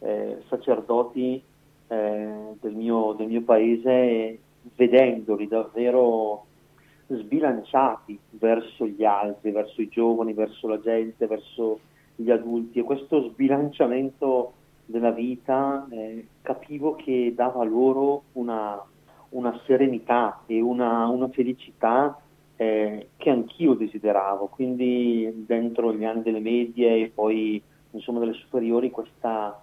eh, 0.00 0.42
sacerdoti 0.48 1.42
eh, 1.88 2.32
del, 2.60 2.74
mio, 2.74 3.12
del 3.12 3.28
mio 3.28 3.42
paese, 3.42 4.38
vedendoli 4.76 5.46
davvero 5.48 6.46
sbilanciati 7.06 8.18
verso 8.30 8.86
gli 8.86 9.04
altri, 9.04 9.50
verso 9.50 9.80
i 9.80 9.88
giovani, 9.88 10.32
verso 10.32 10.68
la 10.68 10.80
gente, 10.80 11.26
verso 11.26 11.80
gli 12.14 12.30
adulti. 12.30 12.78
E 12.78 12.82
questo 12.82 13.28
sbilanciamento 13.30 14.52
della 14.86 15.10
vita 15.10 15.86
eh, 15.90 16.26
capivo 16.42 16.94
che 16.94 17.32
dava 17.34 17.64
loro 17.64 18.24
una, 18.32 18.82
una 19.30 19.60
serenità 19.66 20.42
e 20.46 20.60
una, 20.60 21.06
una 21.08 21.28
felicità 21.28 22.18
eh, 22.56 23.08
che 23.16 23.30
anch'io 23.30 23.74
desideravo, 23.74 24.46
quindi 24.46 25.44
dentro 25.46 25.92
gli 25.92 26.04
anni 26.04 26.22
delle 26.22 26.40
medie 26.40 27.02
e 27.02 27.12
poi 27.12 27.62
insomma 27.90 28.20
delle 28.20 28.34
superiori 28.34 28.90
questa, 28.90 29.60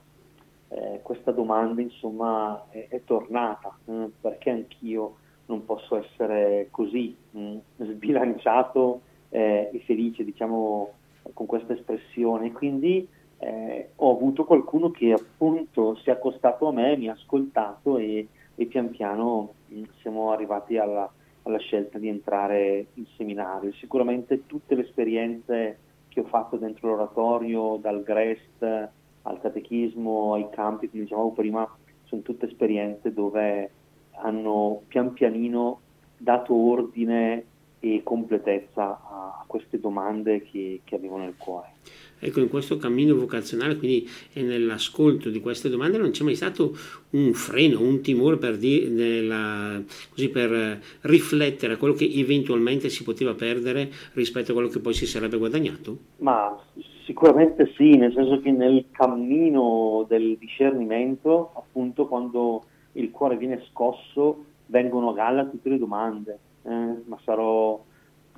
eh, 0.70 1.00
questa 1.02 1.32
domanda 1.32 1.82
insomma 1.82 2.66
è, 2.70 2.88
è 2.90 3.02
tornata 3.04 3.78
eh, 3.86 4.10
perché 4.20 4.50
anch'io 4.50 5.16
non 5.46 5.66
posso 5.66 5.98
essere 5.98 6.68
così 6.72 7.16
mh, 7.32 7.40
mm, 7.40 7.58
sbilanciato 7.78 9.02
eh, 9.30 9.70
e 9.72 9.80
felice, 9.86 10.24
diciamo, 10.24 10.94
con 11.34 11.46
questa 11.46 11.74
espressione. 11.74 12.52
Quindi 12.52 13.08
eh, 13.40 13.90
ho 13.96 14.12
avuto 14.12 14.46
qualcuno 14.46 14.92
che 14.92 15.12
appunto 15.12 15.96
si 15.96 16.10
è 16.10 16.14
accostato 16.14 16.68
a 16.68 16.72
me, 16.72 16.96
mi 16.96 17.10
ha 17.10 17.14
ascoltato 17.14 17.98
e, 17.98 18.28
e 18.56 18.66
pian 18.66 18.90
piano 18.92 19.54
mh, 19.68 19.80
mm, 19.80 19.84
siamo 20.02 20.32
arrivati 20.32 20.78
alla, 20.78 21.12
alla, 21.44 21.58
scelta 21.60 21.98
di 21.98 22.08
entrare 22.08 22.88
in 22.96 23.06
seminario. 23.16 23.72
Sicuramente 23.74 24.46
tutte 24.46 24.76
le 24.76 24.84
esperienze 24.84 25.78
che 26.08 26.20
ho 26.20 26.26
fatto 26.26 26.58
dentro 26.58 26.90
l'oratorio, 26.90 27.78
dal 27.78 28.04
GREST 28.04 28.90
al 29.24 29.40
catechismo, 29.40 30.34
ai 30.34 30.50
campi, 30.50 30.90
come 30.90 31.04
dicevamo 31.04 31.32
prima, 31.32 31.68
sono 32.04 32.22
tutte 32.22 32.48
esperienze 32.48 33.14
dove 33.14 33.70
hanno 34.14 34.82
pian 34.88 35.14
pianino 35.14 35.80
dato 36.18 36.54
ordine 36.54 37.46
e 37.82 38.02
completezza 38.04 38.84
a 38.84 39.44
queste 39.48 39.80
domande 39.80 40.44
che, 40.44 40.82
che 40.84 40.96
avevo 40.96 41.18
nel 41.18 41.34
cuore. 41.36 41.70
Ecco, 42.24 42.40
in 42.40 42.50
questo 42.50 42.78
cammino 42.78 43.16
vocazionale, 43.16 43.78
quindi 43.78 44.08
e 44.34 44.44
nell'ascolto 44.44 45.32
di 45.32 45.40
queste 45.40 45.70
domande, 45.70 45.98
non 45.98 46.12
c'è 46.12 46.24
mai 46.24 46.36
stato 46.36 46.78
un 47.12 47.34
freno, 47.34 47.82
un 47.82 48.02
timore 48.02 48.38
per, 48.38 48.58
di, 48.58 48.88
nella, 48.88 49.82
così, 50.12 50.30
per 50.30 50.80
riflettere 51.02 51.74
a 51.74 51.78
quello 51.78 51.96
che 51.96 52.08
eventualmente 52.14 52.90
si 52.90 53.04
poteva 53.04 53.34
perdere 53.34 53.90
rispetto 54.14 54.52
a 54.52 54.54
quello 54.54 54.70
che 54.70 54.80
poi 54.80 54.94
si 54.94 55.08
sarebbe 55.08 55.38
guadagnato? 55.38 55.98
Ma 56.18 56.56
sicuramente 57.06 57.74
sì, 57.76 57.98
nel 57.98 58.14
senso 58.14 58.40
che 58.40 58.52
nel 58.52 58.86
cammino 58.92 60.06
del 60.08 60.38
discernimento, 60.38 61.54
appunto 61.56 62.06
quando 62.06 62.66
il 62.94 63.10
cuore 63.10 63.38
viene 63.38 63.66
scosso, 63.72 64.46
vengono 64.68 65.10
a 65.10 65.14
galla 65.14 65.46
tutte 65.46 65.70
le 65.70 65.80
domande, 65.80 66.38
eh, 66.64 67.02
ma 67.06 67.18
sarò, 67.24 67.84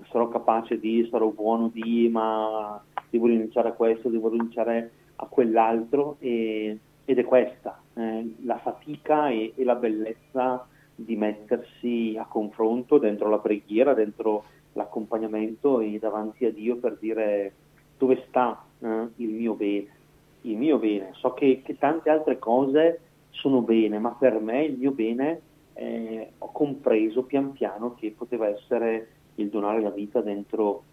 sarò, 0.09 0.27
capace 0.29 0.79
di, 0.79 1.07
sarò 1.09 1.29
buono 1.29 1.69
di, 1.69 2.09
ma 2.09 2.81
devo 3.09 3.27
rinunciare 3.27 3.69
a 3.69 3.73
questo, 3.73 4.09
devo 4.09 4.29
rinunciare 4.29 4.91
a 5.17 5.25
quell'altro 5.25 6.17
e, 6.19 6.77
ed 7.05 7.19
è 7.19 7.23
questa, 7.23 7.81
eh, 7.95 8.35
la 8.43 8.57
fatica 8.57 9.29
e, 9.29 9.53
e 9.55 9.63
la 9.63 9.75
bellezza 9.75 10.65
di 10.95 11.15
mettersi 11.15 12.15
a 12.19 12.25
confronto 12.25 12.97
dentro 12.97 13.29
la 13.29 13.39
preghiera, 13.39 13.93
dentro 13.93 14.45
l'accompagnamento 14.73 15.79
e 15.79 15.99
davanti 15.99 16.45
a 16.45 16.51
Dio 16.51 16.77
per 16.77 16.97
dire 16.99 17.53
dove 17.97 18.23
sta 18.27 18.63
eh, 18.79 19.07
il 19.17 19.29
mio 19.29 19.53
bene, 19.53 19.87
il 20.41 20.57
mio 20.57 20.77
bene. 20.77 21.11
So 21.13 21.33
che, 21.33 21.61
che 21.63 21.77
tante 21.77 22.09
altre 22.09 22.39
cose 22.39 22.99
sono 23.29 23.61
bene, 23.61 23.99
ma 23.99 24.11
per 24.11 24.39
me 24.39 24.63
il 24.63 24.77
mio 24.77 24.91
bene 24.91 25.41
eh, 25.73 26.31
ho 26.37 26.51
compreso 26.51 27.23
pian 27.23 27.51
piano 27.51 27.95
che 27.95 28.13
poteva 28.15 28.47
essere 28.47 29.07
il 29.35 29.49
donare 29.49 29.81
la 29.81 29.89
vita 29.89 30.21
dentro, 30.21 30.83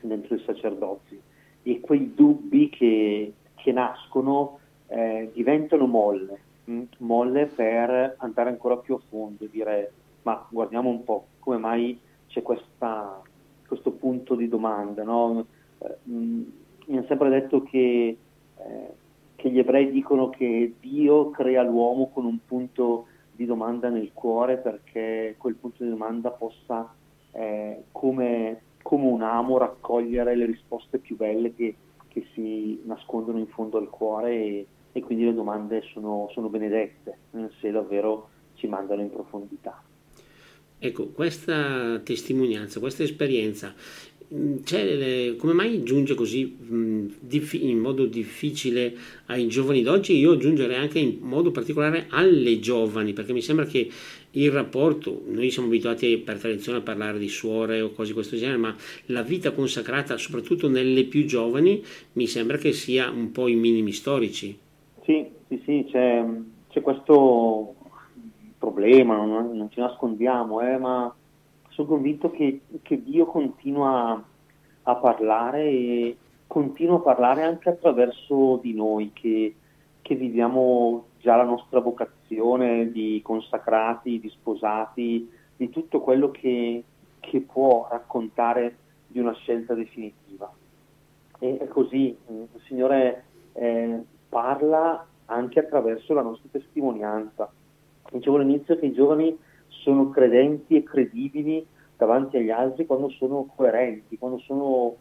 dentro 0.00 0.34
il 0.34 0.42
sacerdozio. 0.44 1.18
E 1.62 1.80
quei 1.80 2.14
dubbi 2.14 2.68
che, 2.68 3.32
che 3.54 3.72
nascono 3.72 4.58
eh, 4.88 5.30
diventano 5.32 5.86
molle, 5.86 6.40
mh? 6.64 6.72
Mm, 6.72 6.82
molle 6.98 7.46
per 7.46 8.16
andare 8.18 8.50
ancora 8.50 8.76
più 8.76 8.94
a 8.94 9.00
fondo 9.08 9.44
e 9.44 9.50
dire 9.50 9.92
ma 10.22 10.46
guardiamo 10.48 10.88
un 10.88 11.04
po' 11.04 11.26
come 11.38 11.58
mai 11.58 11.98
c'è 12.28 12.40
questa, 12.40 13.20
questo 13.66 13.92
punto 13.92 14.34
di 14.34 14.48
domanda. 14.48 15.02
No? 15.02 15.46
Eh, 15.78 15.96
mh, 16.04 16.16
mm, 16.16 16.42
mi 16.86 16.96
hanno 16.96 17.06
sempre 17.06 17.28
detto 17.28 17.62
che 17.62 18.16
eh, 18.56 19.02
che 19.44 19.50
gli 19.50 19.58
ebrei 19.58 19.90
dicono 19.90 20.30
che 20.30 20.72
Dio 20.80 21.28
crea 21.28 21.62
l'uomo 21.62 22.08
con 22.08 22.24
un 22.24 22.38
punto 22.46 23.08
di 23.34 23.46
domanda 23.46 23.88
nel 23.88 24.12
cuore 24.12 24.56
perché 24.56 25.34
quel 25.38 25.54
punto 25.54 25.82
di 25.82 25.90
domanda 25.90 26.30
possa 26.30 26.92
eh, 27.32 27.84
come, 27.90 28.60
come, 28.82 29.06
un 29.06 29.22
amo 29.22 29.58
raccogliere 29.58 30.36
le 30.36 30.46
risposte 30.46 30.98
più 30.98 31.16
belle 31.16 31.54
che, 31.54 31.74
che 32.08 32.26
si 32.32 32.80
nascondono 32.84 33.38
in 33.38 33.48
fondo 33.48 33.78
al 33.78 33.90
cuore 33.90 34.30
e, 34.32 34.66
e 34.92 35.00
quindi 35.02 35.24
le 35.24 35.34
domande 35.34 35.82
sono, 35.92 36.28
sono 36.32 36.48
benedette 36.48 37.18
se 37.60 37.70
davvero 37.70 38.28
ci 38.54 38.68
mandano 38.68 39.02
in 39.02 39.10
profondità. 39.10 39.82
Ecco, 40.78 41.08
questa 41.08 41.98
testimonianza, 42.04 42.78
questa 42.78 43.04
esperienza 43.04 43.74
come 45.36 45.52
mai 45.52 45.84
giunge 45.84 46.14
così 46.14 46.44
mh, 46.44 47.06
in 47.52 47.78
modo 47.78 48.04
difficile 48.06 48.92
ai 49.26 49.46
giovani 49.46 49.82
d'oggi? 49.82 50.16
Io 50.16 50.32
aggiungerei 50.32 50.76
anche 50.76 50.98
in 50.98 51.18
modo 51.20 51.52
particolare 51.52 52.06
alle 52.08 52.58
giovani, 52.58 53.12
perché 53.12 53.32
mi 53.32 53.42
sembra 53.42 53.64
che 53.64 53.88
il 54.32 54.50
rapporto, 54.50 55.22
noi 55.28 55.50
siamo 55.50 55.68
abituati 55.68 56.18
per 56.18 56.38
tradizione 56.38 56.78
a 56.78 56.82
parlare 56.82 57.18
di 57.18 57.28
suore 57.28 57.80
o 57.80 57.90
cose 57.90 58.08
di 58.08 58.14
questo 58.14 58.36
genere, 58.36 58.58
ma 58.58 58.76
la 59.06 59.22
vita 59.22 59.52
consacrata, 59.52 60.16
soprattutto 60.16 60.68
nelle 60.68 61.04
più 61.04 61.24
giovani, 61.24 61.84
mi 62.14 62.26
sembra 62.26 62.56
che 62.56 62.72
sia 62.72 63.10
un 63.10 63.30
po' 63.30 63.46
i 63.46 63.54
minimi 63.54 63.92
storici. 63.92 64.58
Sì, 65.04 65.24
sì, 65.46 65.62
sì, 65.64 65.86
c'è, 65.88 66.24
c'è 66.70 66.80
questo 66.80 67.76
problema, 68.58 69.14
non, 69.16 69.56
non 69.56 69.70
ci 69.70 69.78
nascondiamo, 69.78 70.60
eh, 70.62 70.76
ma 70.78 71.14
sono 71.74 71.88
convinto 71.88 72.30
che, 72.30 72.60
che 72.82 73.02
Dio 73.02 73.26
continua 73.26 74.22
a 74.82 74.94
parlare 74.94 75.64
e 75.64 76.16
continua 76.46 76.96
a 76.96 77.00
parlare 77.00 77.42
anche 77.42 77.68
attraverso 77.68 78.60
di 78.62 78.74
noi 78.74 79.10
che, 79.12 79.56
che 80.00 80.14
viviamo 80.14 81.06
già 81.18 81.34
la 81.34 81.44
nostra 81.44 81.80
vocazione 81.80 82.92
di 82.92 83.20
consacrati, 83.24 84.20
di 84.20 84.28
sposati, 84.28 85.28
di 85.56 85.68
tutto 85.70 86.00
quello 86.00 86.30
che, 86.30 86.84
che 87.18 87.40
può 87.40 87.88
raccontare 87.90 88.76
di 89.08 89.18
una 89.18 89.34
scelta 89.34 89.74
definitiva. 89.74 90.52
E 91.40 91.58
è 91.58 91.66
così, 91.66 92.16
il 92.28 92.60
Signore 92.66 93.24
eh, 93.54 94.00
parla 94.28 95.04
anche 95.26 95.58
attraverso 95.58 96.14
la 96.14 96.22
nostra 96.22 96.48
testimonianza. 96.52 97.50
Dicevo 98.12 98.36
all'inizio 98.36 98.78
che 98.78 98.86
i 98.86 98.92
giovani 98.92 99.36
sono 99.82 100.10
credenti 100.10 100.76
e 100.76 100.82
credibili 100.82 101.66
davanti 101.96 102.36
agli 102.36 102.50
altri 102.50 102.86
quando 102.86 103.08
sono 103.10 103.48
coerenti, 103.54 104.18
quando 104.18 104.38
sono 104.38 104.96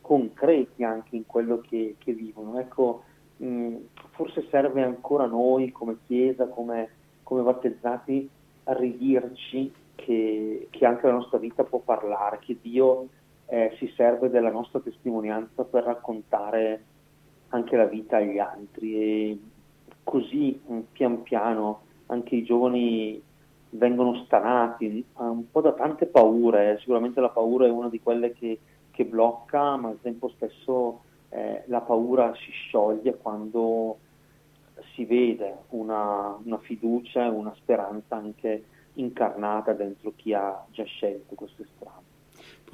concreti 0.00 0.84
anche 0.84 1.16
in 1.16 1.26
quello 1.26 1.60
che, 1.60 1.96
che 1.98 2.12
vivono. 2.12 2.58
Ecco, 2.58 3.04
mh, 3.38 3.76
forse 4.10 4.46
serve 4.50 4.82
ancora 4.82 5.26
noi 5.26 5.72
come 5.72 5.98
Chiesa, 6.06 6.46
come, 6.46 6.88
come 7.22 7.42
battezzati, 7.42 8.28
a 8.64 8.72
ridirci 8.74 9.72
che, 9.94 10.68
che, 10.70 10.86
anche 10.86 11.06
la 11.06 11.12
nostra 11.14 11.38
vita 11.38 11.64
può 11.64 11.78
parlare, 11.78 12.38
che 12.40 12.56
Dio 12.60 13.08
eh, 13.46 13.74
si 13.78 13.92
serve 13.96 14.30
della 14.30 14.50
nostra 14.50 14.80
testimonianza 14.80 15.64
per 15.64 15.84
raccontare 15.84 16.84
anche 17.48 17.76
la 17.76 17.86
vita 17.86 18.16
agli 18.16 18.38
altri 18.38 18.94
e 18.96 19.38
così 20.02 20.60
pian 20.92 21.22
piano 21.22 21.80
anche 22.06 22.36
i 22.36 22.42
giovani 22.42 23.22
vengono 23.76 24.24
stanati 24.24 25.04
un 25.14 25.50
po' 25.50 25.60
da 25.60 25.72
tante 25.72 26.06
paure, 26.06 26.78
sicuramente 26.80 27.20
la 27.20 27.30
paura 27.30 27.66
è 27.66 27.70
una 27.70 27.88
di 27.88 28.00
quelle 28.00 28.32
che, 28.32 28.58
che 28.90 29.04
blocca, 29.04 29.76
ma 29.76 29.88
al 29.88 30.00
tempo 30.00 30.28
stesso 30.28 31.00
eh, 31.30 31.64
la 31.66 31.80
paura 31.80 32.32
si 32.34 32.50
scioglie 32.50 33.16
quando 33.16 33.98
si 34.94 35.04
vede 35.04 35.64
una, 35.70 36.38
una 36.42 36.58
fiducia 36.58 37.24
e 37.24 37.28
una 37.28 37.54
speranza 37.56 38.16
anche 38.16 38.64
incarnata 38.94 39.72
dentro 39.72 40.12
chi 40.14 40.32
ha 40.32 40.64
già 40.70 40.84
scelto 40.84 41.34
queste 41.34 41.66
strade. 41.74 42.03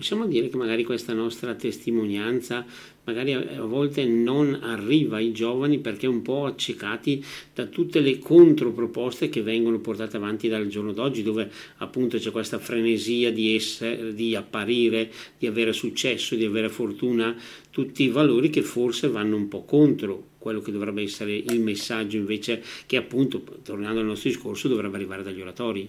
Possiamo 0.00 0.24
dire 0.24 0.48
che 0.48 0.56
magari 0.56 0.82
questa 0.82 1.12
nostra 1.12 1.54
testimonianza 1.54 2.64
magari 3.04 3.34
a 3.34 3.62
volte 3.64 4.06
non 4.06 4.58
arriva 4.62 5.18
ai 5.18 5.30
giovani 5.30 5.78
perché 5.78 6.06
un 6.06 6.22
po' 6.22 6.46
accecati 6.46 7.22
da 7.52 7.66
tutte 7.66 8.00
le 8.00 8.18
controproposte 8.18 9.28
che 9.28 9.42
vengono 9.42 9.78
portate 9.80 10.16
avanti 10.16 10.48
dal 10.48 10.68
giorno 10.68 10.92
d'oggi 10.92 11.22
dove 11.22 11.50
appunto 11.76 12.16
c'è 12.16 12.30
questa 12.30 12.58
frenesia 12.58 13.30
di 13.30 13.54
essere, 13.54 14.14
di 14.14 14.34
apparire, 14.34 15.10
di 15.36 15.46
avere 15.46 15.74
successo, 15.74 16.34
di 16.34 16.46
avere 16.46 16.70
fortuna, 16.70 17.36
tutti 17.70 18.02
i 18.02 18.08
valori 18.08 18.48
che 18.48 18.62
forse 18.62 19.06
vanno 19.08 19.36
un 19.36 19.48
po' 19.48 19.64
contro 19.64 20.28
quello 20.38 20.62
che 20.62 20.72
dovrebbe 20.72 21.02
essere 21.02 21.34
il 21.34 21.60
messaggio 21.60 22.16
invece 22.16 22.62
che 22.86 22.96
appunto, 22.96 23.42
tornando 23.62 24.00
al 24.00 24.06
nostro 24.06 24.30
discorso, 24.30 24.66
dovrebbe 24.66 24.96
arrivare 24.96 25.22
dagli 25.22 25.42
oratori. 25.42 25.86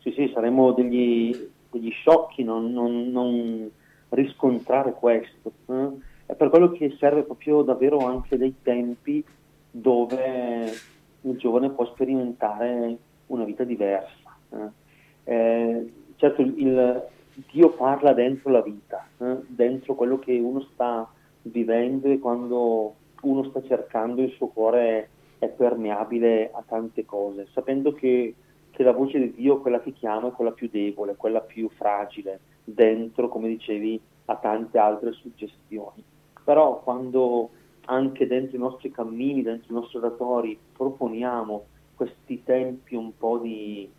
Sì, 0.00 0.12
sì, 0.16 0.28
saremo 0.34 0.72
degli 0.72 1.54
degli 1.78 1.90
sciocchi 1.90 2.42
non, 2.42 2.72
non, 2.72 3.10
non 3.10 3.70
riscontrare 4.10 4.92
questo. 4.92 5.52
Eh? 5.66 5.88
È 6.26 6.34
per 6.34 6.48
quello 6.48 6.72
che 6.72 6.96
serve 6.98 7.22
proprio 7.22 7.62
davvero 7.62 7.98
anche 7.98 8.36
dei 8.36 8.54
tempi 8.62 9.24
dove 9.70 10.72
il 11.20 11.36
giovane 11.36 11.70
può 11.70 11.84
sperimentare 11.86 12.96
una 13.26 13.44
vita 13.44 13.64
diversa. 13.64 14.36
Eh? 14.50 14.84
Eh, 15.24 15.92
certo, 16.16 16.42
il, 16.42 17.04
Dio 17.50 17.70
parla 17.70 18.12
dentro 18.14 18.50
la 18.50 18.62
vita, 18.62 19.06
eh? 19.18 19.36
dentro 19.46 19.94
quello 19.94 20.18
che 20.18 20.38
uno 20.38 20.60
sta 20.72 21.06
vivendo 21.42 22.08
e 22.08 22.18
quando 22.18 22.94
uno 23.22 23.44
sta 23.44 23.62
cercando 23.62 24.22
il 24.22 24.30
suo 24.32 24.48
cuore 24.48 25.10
è 25.38 25.48
permeabile 25.48 26.50
a 26.52 26.62
tante 26.66 27.04
cose, 27.04 27.46
sapendo 27.52 27.92
che 27.92 28.34
che 28.76 28.82
la 28.82 28.92
voce 28.92 29.18
di 29.18 29.32
Dio, 29.32 29.62
quella 29.62 29.80
che 29.80 29.94
chiama, 29.94 30.28
è 30.28 30.32
quella 30.32 30.52
più 30.52 30.68
debole, 30.70 31.16
quella 31.16 31.40
più 31.40 31.70
fragile, 31.70 32.40
dentro, 32.62 33.30
come 33.30 33.48
dicevi, 33.48 33.98
a 34.26 34.36
tante 34.36 34.76
altre 34.76 35.12
suggestioni. 35.12 36.04
Però 36.44 36.82
quando 36.82 37.48
anche 37.86 38.26
dentro 38.26 38.54
i 38.54 38.60
nostri 38.60 38.90
cammini, 38.90 39.40
dentro 39.40 39.72
i 39.72 39.74
nostri 39.80 39.96
oratori, 39.96 40.58
proponiamo 40.76 41.64
questi 41.94 42.42
tempi 42.44 42.94
un 42.94 43.16
po' 43.16 43.38
di, 43.38 43.90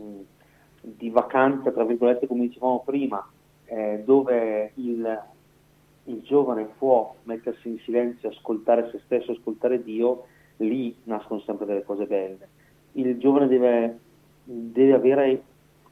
mm, 0.00 0.20
di 0.80 1.10
vacanza, 1.10 1.70
tra 1.70 1.84
virgolette, 1.84 2.26
come 2.26 2.48
dicevamo 2.48 2.82
prima, 2.84 3.24
eh, 3.66 4.02
dove 4.04 4.72
il, 4.74 5.22
il 6.06 6.22
giovane 6.22 6.64
può 6.76 7.14
mettersi 7.22 7.68
in 7.68 7.78
silenzio, 7.84 8.30
ascoltare 8.30 8.90
se 8.90 9.00
stesso, 9.04 9.30
ascoltare 9.30 9.80
Dio, 9.80 10.24
lì 10.56 10.92
nascono 11.04 11.38
sempre 11.38 11.66
delle 11.66 11.84
cose 11.84 12.06
belle. 12.06 12.48
Il 12.96 13.16
giovane 13.18 13.46
deve 13.46 13.98
deve 14.44 14.92
avere 14.92 15.42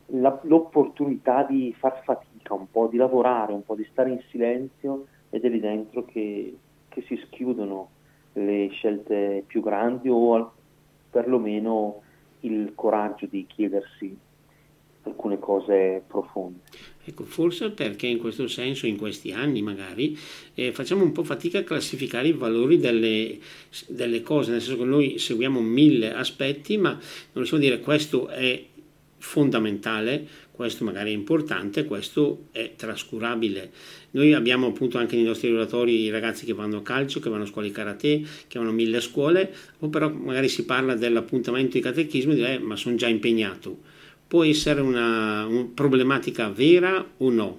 la, 0.06 0.38
l'opportunità 0.44 1.44
di 1.44 1.74
far 1.78 2.02
fatica 2.04 2.54
un 2.54 2.70
po', 2.70 2.86
di 2.86 2.96
lavorare 2.96 3.52
un 3.52 3.64
po', 3.64 3.74
di 3.74 3.86
stare 3.90 4.10
in 4.10 4.20
silenzio 4.28 5.06
ed 5.30 5.44
è 5.44 5.48
lì 5.48 5.60
dentro 5.60 6.04
che, 6.04 6.56
che 6.88 7.02
si 7.02 7.16
schiudono 7.26 7.88
le 8.34 8.68
scelte 8.68 9.44
più 9.46 9.62
grandi 9.62 10.08
o 10.08 10.52
perlomeno 11.10 12.00
il 12.40 12.72
coraggio 12.74 13.26
di 13.26 13.46
chiedersi 13.46 14.16
alcune 15.04 15.38
cose 15.38 16.02
profonde. 16.06 16.60
Ecco, 17.04 17.24
forse 17.24 17.70
perché 17.70 18.06
in 18.06 18.18
questo 18.18 18.46
senso, 18.46 18.86
in 18.86 18.96
questi 18.96 19.32
anni 19.32 19.60
magari, 19.60 20.16
eh, 20.54 20.72
facciamo 20.72 21.02
un 21.02 21.10
po' 21.10 21.24
fatica 21.24 21.58
a 21.58 21.64
classificare 21.64 22.28
i 22.28 22.32
valori 22.32 22.78
delle, 22.78 23.38
delle, 23.88 24.22
cose, 24.22 24.52
nel 24.52 24.60
senso 24.60 24.78
che 24.78 24.84
noi 24.84 25.18
seguiamo 25.18 25.60
mille 25.60 26.12
aspetti, 26.12 26.76
ma 26.76 26.90
non 26.90 27.00
possiamo 27.32 27.62
dire 27.62 27.80
questo 27.80 28.28
è 28.28 28.64
fondamentale, 29.18 30.26
questo 30.52 30.84
magari 30.84 31.10
è 31.10 31.14
importante, 31.14 31.86
questo 31.86 32.46
è 32.52 32.74
trascurabile. 32.76 33.70
Noi 34.12 34.32
abbiamo 34.32 34.68
appunto 34.68 34.98
anche 34.98 35.16
nei 35.16 35.24
nostri 35.24 35.50
relatori 35.50 36.02
i 36.02 36.10
ragazzi 36.10 36.44
che 36.44 36.52
vanno 36.52 36.78
a 36.78 36.82
calcio, 36.82 37.18
che 37.18 37.30
vanno 37.30 37.44
a 37.44 37.46
scuole 37.46 37.66
di 37.66 37.72
karate, 37.72 38.22
che 38.46 38.58
vanno 38.58 38.70
a 38.70 38.74
mille 38.74 39.00
scuole, 39.00 39.52
o 39.80 39.88
però 39.88 40.08
magari 40.08 40.48
si 40.48 40.64
parla 40.64 40.94
dell'appuntamento 40.94 41.72
di 41.72 41.80
catechismo 41.80 42.30
e 42.30 42.34
dire 42.36 42.54
eh, 42.54 42.58
ma 42.60 42.76
sono 42.76 42.94
già 42.94 43.08
impegnato 43.08 43.90
può 44.32 44.44
essere 44.44 44.80
una, 44.80 45.44
una 45.44 45.68
problematica 45.74 46.48
vera 46.48 47.04
o 47.18 47.28
no? 47.28 47.58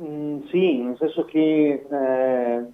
Mm, 0.00 0.42
sì, 0.48 0.76
nel 0.76 0.96
senso 0.96 1.24
che 1.24 1.84
eh, 1.90 2.64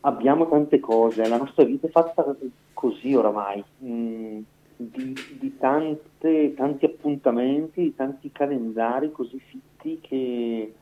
abbiamo 0.00 0.48
tante 0.48 0.80
cose, 0.80 1.28
la 1.28 1.36
nostra 1.36 1.64
vita 1.64 1.88
è 1.88 1.90
fatta 1.90 2.24
così 2.72 3.14
oramai, 3.14 3.62
mm, 3.84 4.38
di, 4.76 5.14
di 5.38 5.58
tante, 5.58 6.54
tanti 6.56 6.86
appuntamenti, 6.86 7.82
di 7.82 7.94
tanti 7.94 8.32
calendari 8.32 9.12
così 9.12 9.38
fitti 9.38 9.98
che 10.00 10.72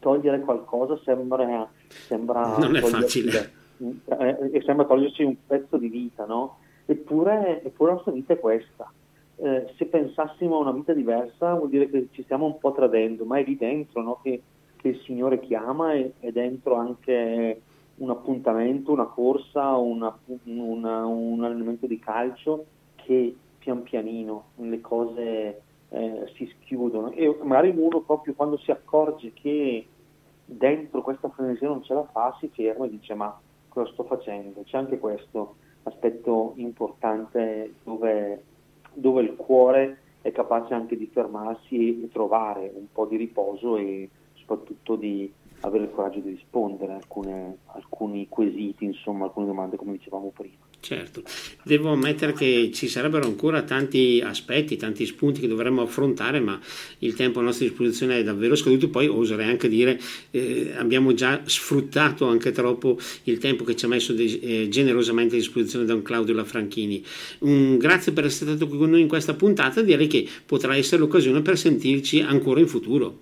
togliere 0.00 0.40
qualcosa 0.40 1.00
sembra, 1.04 1.66
sembra 1.86 2.58
non 2.58 2.76
è 2.76 2.80
facile 2.82 3.52
eh, 3.78 4.50
e 4.52 4.62
sembra 4.62 4.84
toglierci 4.84 5.22
un 5.22 5.36
pezzo 5.46 5.78
di 5.78 5.88
vita, 5.88 6.26
no? 6.26 6.58
Eppure, 6.84 7.62
eppure 7.64 7.92
la 7.92 7.96
nostra 7.96 8.12
vita 8.12 8.34
è 8.34 8.38
questa 8.38 8.92
eh, 9.40 9.72
se 9.76 9.86
pensassimo 9.86 10.56
a 10.56 10.60
una 10.60 10.72
vita 10.72 10.92
diversa 10.92 11.54
vuol 11.54 11.68
dire 11.68 11.88
che 11.88 12.08
ci 12.10 12.22
stiamo 12.24 12.46
un 12.46 12.58
po' 12.58 12.72
tradendo, 12.72 13.24
ma 13.24 13.38
è 13.38 13.44
lì 13.44 13.56
dentro 13.56 14.02
no? 14.02 14.18
che, 14.22 14.42
che, 14.76 14.88
il 14.88 15.00
Signore 15.04 15.38
chiama 15.40 15.94
e 15.94 16.14
è 16.18 16.32
dentro 16.32 16.74
anche 16.74 17.60
un 17.96 18.10
appuntamento, 18.10 18.92
una 18.92 19.06
corsa, 19.06 19.76
una, 19.76 20.16
una, 20.44 21.06
un 21.06 21.44
allenamento 21.44 21.86
di 21.86 21.98
calcio 21.98 22.66
che 22.96 23.36
pian 23.58 23.82
pianino 23.82 24.46
le 24.56 24.80
cose 24.80 25.62
eh, 25.88 26.32
si 26.34 26.46
schiudono 26.46 27.10
e 27.12 27.36
magari 27.42 27.72
uno 27.76 28.00
proprio 28.00 28.34
quando 28.34 28.56
si 28.58 28.70
accorge 28.70 29.32
che 29.32 29.86
dentro 30.44 31.02
questa 31.02 31.28
frenesia 31.28 31.68
non 31.68 31.82
ce 31.82 31.94
la 31.94 32.04
fa 32.04 32.36
si 32.40 32.48
ferma 32.48 32.86
e 32.86 32.90
dice 32.90 33.14
ma 33.14 33.38
cosa 33.68 33.90
sto 33.92 34.04
facendo? 34.04 34.62
C'è 34.64 34.76
anche 34.76 34.98
questo 34.98 35.56
aspetto 35.84 36.54
importante 36.56 37.74
dove 37.84 38.42
dove 38.98 39.22
il 39.22 39.36
cuore 39.36 39.98
è 40.20 40.32
capace 40.32 40.74
anche 40.74 40.96
di 40.96 41.06
fermarsi 41.06 42.02
e 42.02 42.08
trovare 42.10 42.70
un 42.74 42.86
po' 42.92 43.06
di 43.06 43.16
riposo 43.16 43.76
e 43.76 44.08
soprattutto 44.34 44.96
di 44.96 45.32
avere 45.60 45.84
il 45.84 45.90
coraggio 45.90 46.20
di 46.20 46.30
rispondere 46.30 46.92
a 46.92 46.96
alcune, 46.96 47.58
alcuni 47.66 48.28
quesiti, 48.28 48.84
insomma, 48.84 49.24
alcune 49.24 49.46
domande 49.46 49.76
come 49.76 49.92
dicevamo 49.92 50.32
prima. 50.34 50.67
Certo, 50.80 51.22
devo 51.64 51.90
ammettere 51.90 52.32
che 52.32 52.70
ci 52.72 52.86
sarebbero 52.86 53.26
ancora 53.26 53.62
tanti 53.62 54.22
aspetti, 54.24 54.76
tanti 54.76 55.06
spunti 55.06 55.40
che 55.40 55.48
dovremmo 55.48 55.82
affrontare, 55.82 56.38
ma 56.38 56.58
il 57.00 57.14
tempo 57.14 57.40
a 57.40 57.42
nostra 57.42 57.66
disposizione 57.66 58.18
è 58.18 58.22
davvero 58.22 58.54
scaduto. 58.54 58.88
Poi 58.88 59.08
oserei 59.08 59.48
anche 59.48 59.68
dire 59.68 60.00
eh, 60.30 60.72
abbiamo 60.76 61.12
già 61.14 61.42
sfruttato 61.44 62.26
anche 62.26 62.52
troppo 62.52 62.96
il 63.24 63.38
tempo 63.38 63.64
che 63.64 63.74
ci 63.74 63.84
ha 63.84 63.88
messo 63.88 64.12
de- 64.12 64.38
eh, 64.40 64.68
generosamente 64.68 65.34
a 65.34 65.38
disposizione 65.38 65.84
Don 65.84 66.00
Claudio 66.02 66.32
Lafranchini. 66.34 67.04
Un 67.40 67.76
grazie 67.76 68.12
per 68.12 68.24
essere 68.24 68.50
stato 68.50 68.68
qui 68.68 68.78
con 68.78 68.90
noi 68.90 69.00
in 69.00 69.08
questa 69.08 69.34
puntata, 69.34 69.82
direi 69.82 70.06
che 70.06 70.26
potrà 70.46 70.76
essere 70.76 71.00
l'occasione 71.00 71.42
per 71.42 71.58
sentirci 71.58 72.20
ancora 72.20 72.60
in 72.60 72.68
futuro. 72.68 73.18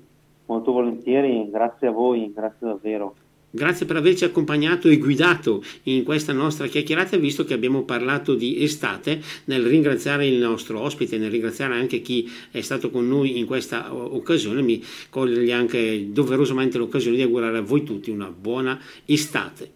Molto 0.46 0.72
volentieri, 0.72 1.48
grazie 1.50 1.88
a 1.88 1.90
voi, 1.90 2.30
grazie 2.32 2.66
davvero. 2.66 3.16
Grazie 3.56 3.86
per 3.86 3.96
averci 3.96 4.24
accompagnato 4.24 4.86
e 4.86 4.98
guidato 4.98 5.64
in 5.84 6.02
questa 6.02 6.34
nostra 6.34 6.66
chiacchierata, 6.66 7.16
visto 7.16 7.46
che 7.46 7.54
abbiamo 7.54 7.84
parlato 7.84 8.34
di 8.34 8.62
estate, 8.62 9.18
nel 9.46 9.64
ringraziare 9.64 10.26
il 10.26 10.34
nostro 10.34 10.78
ospite, 10.80 11.16
nel 11.16 11.30
ringraziare 11.30 11.72
anche 11.72 12.02
chi 12.02 12.30
è 12.50 12.60
stato 12.60 12.90
con 12.90 13.08
noi 13.08 13.38
in 13.38 13.46
questa 13.46 13.94
occasione, 13.94 14.60
mi 14.60 14.84
coglie 15.08 15.50
anche 15.54 16.08
doverosamente 16.10 16.76
l'occasione 16.76 17.16
di 17.16 17.22
augurare 17.22 17.56
a 17.56 17.62
voi 17.62 17.82
tutti 17.82 18.10
una 18.10 18.28
buona 18.28 18.78
estate. 19.06 19.64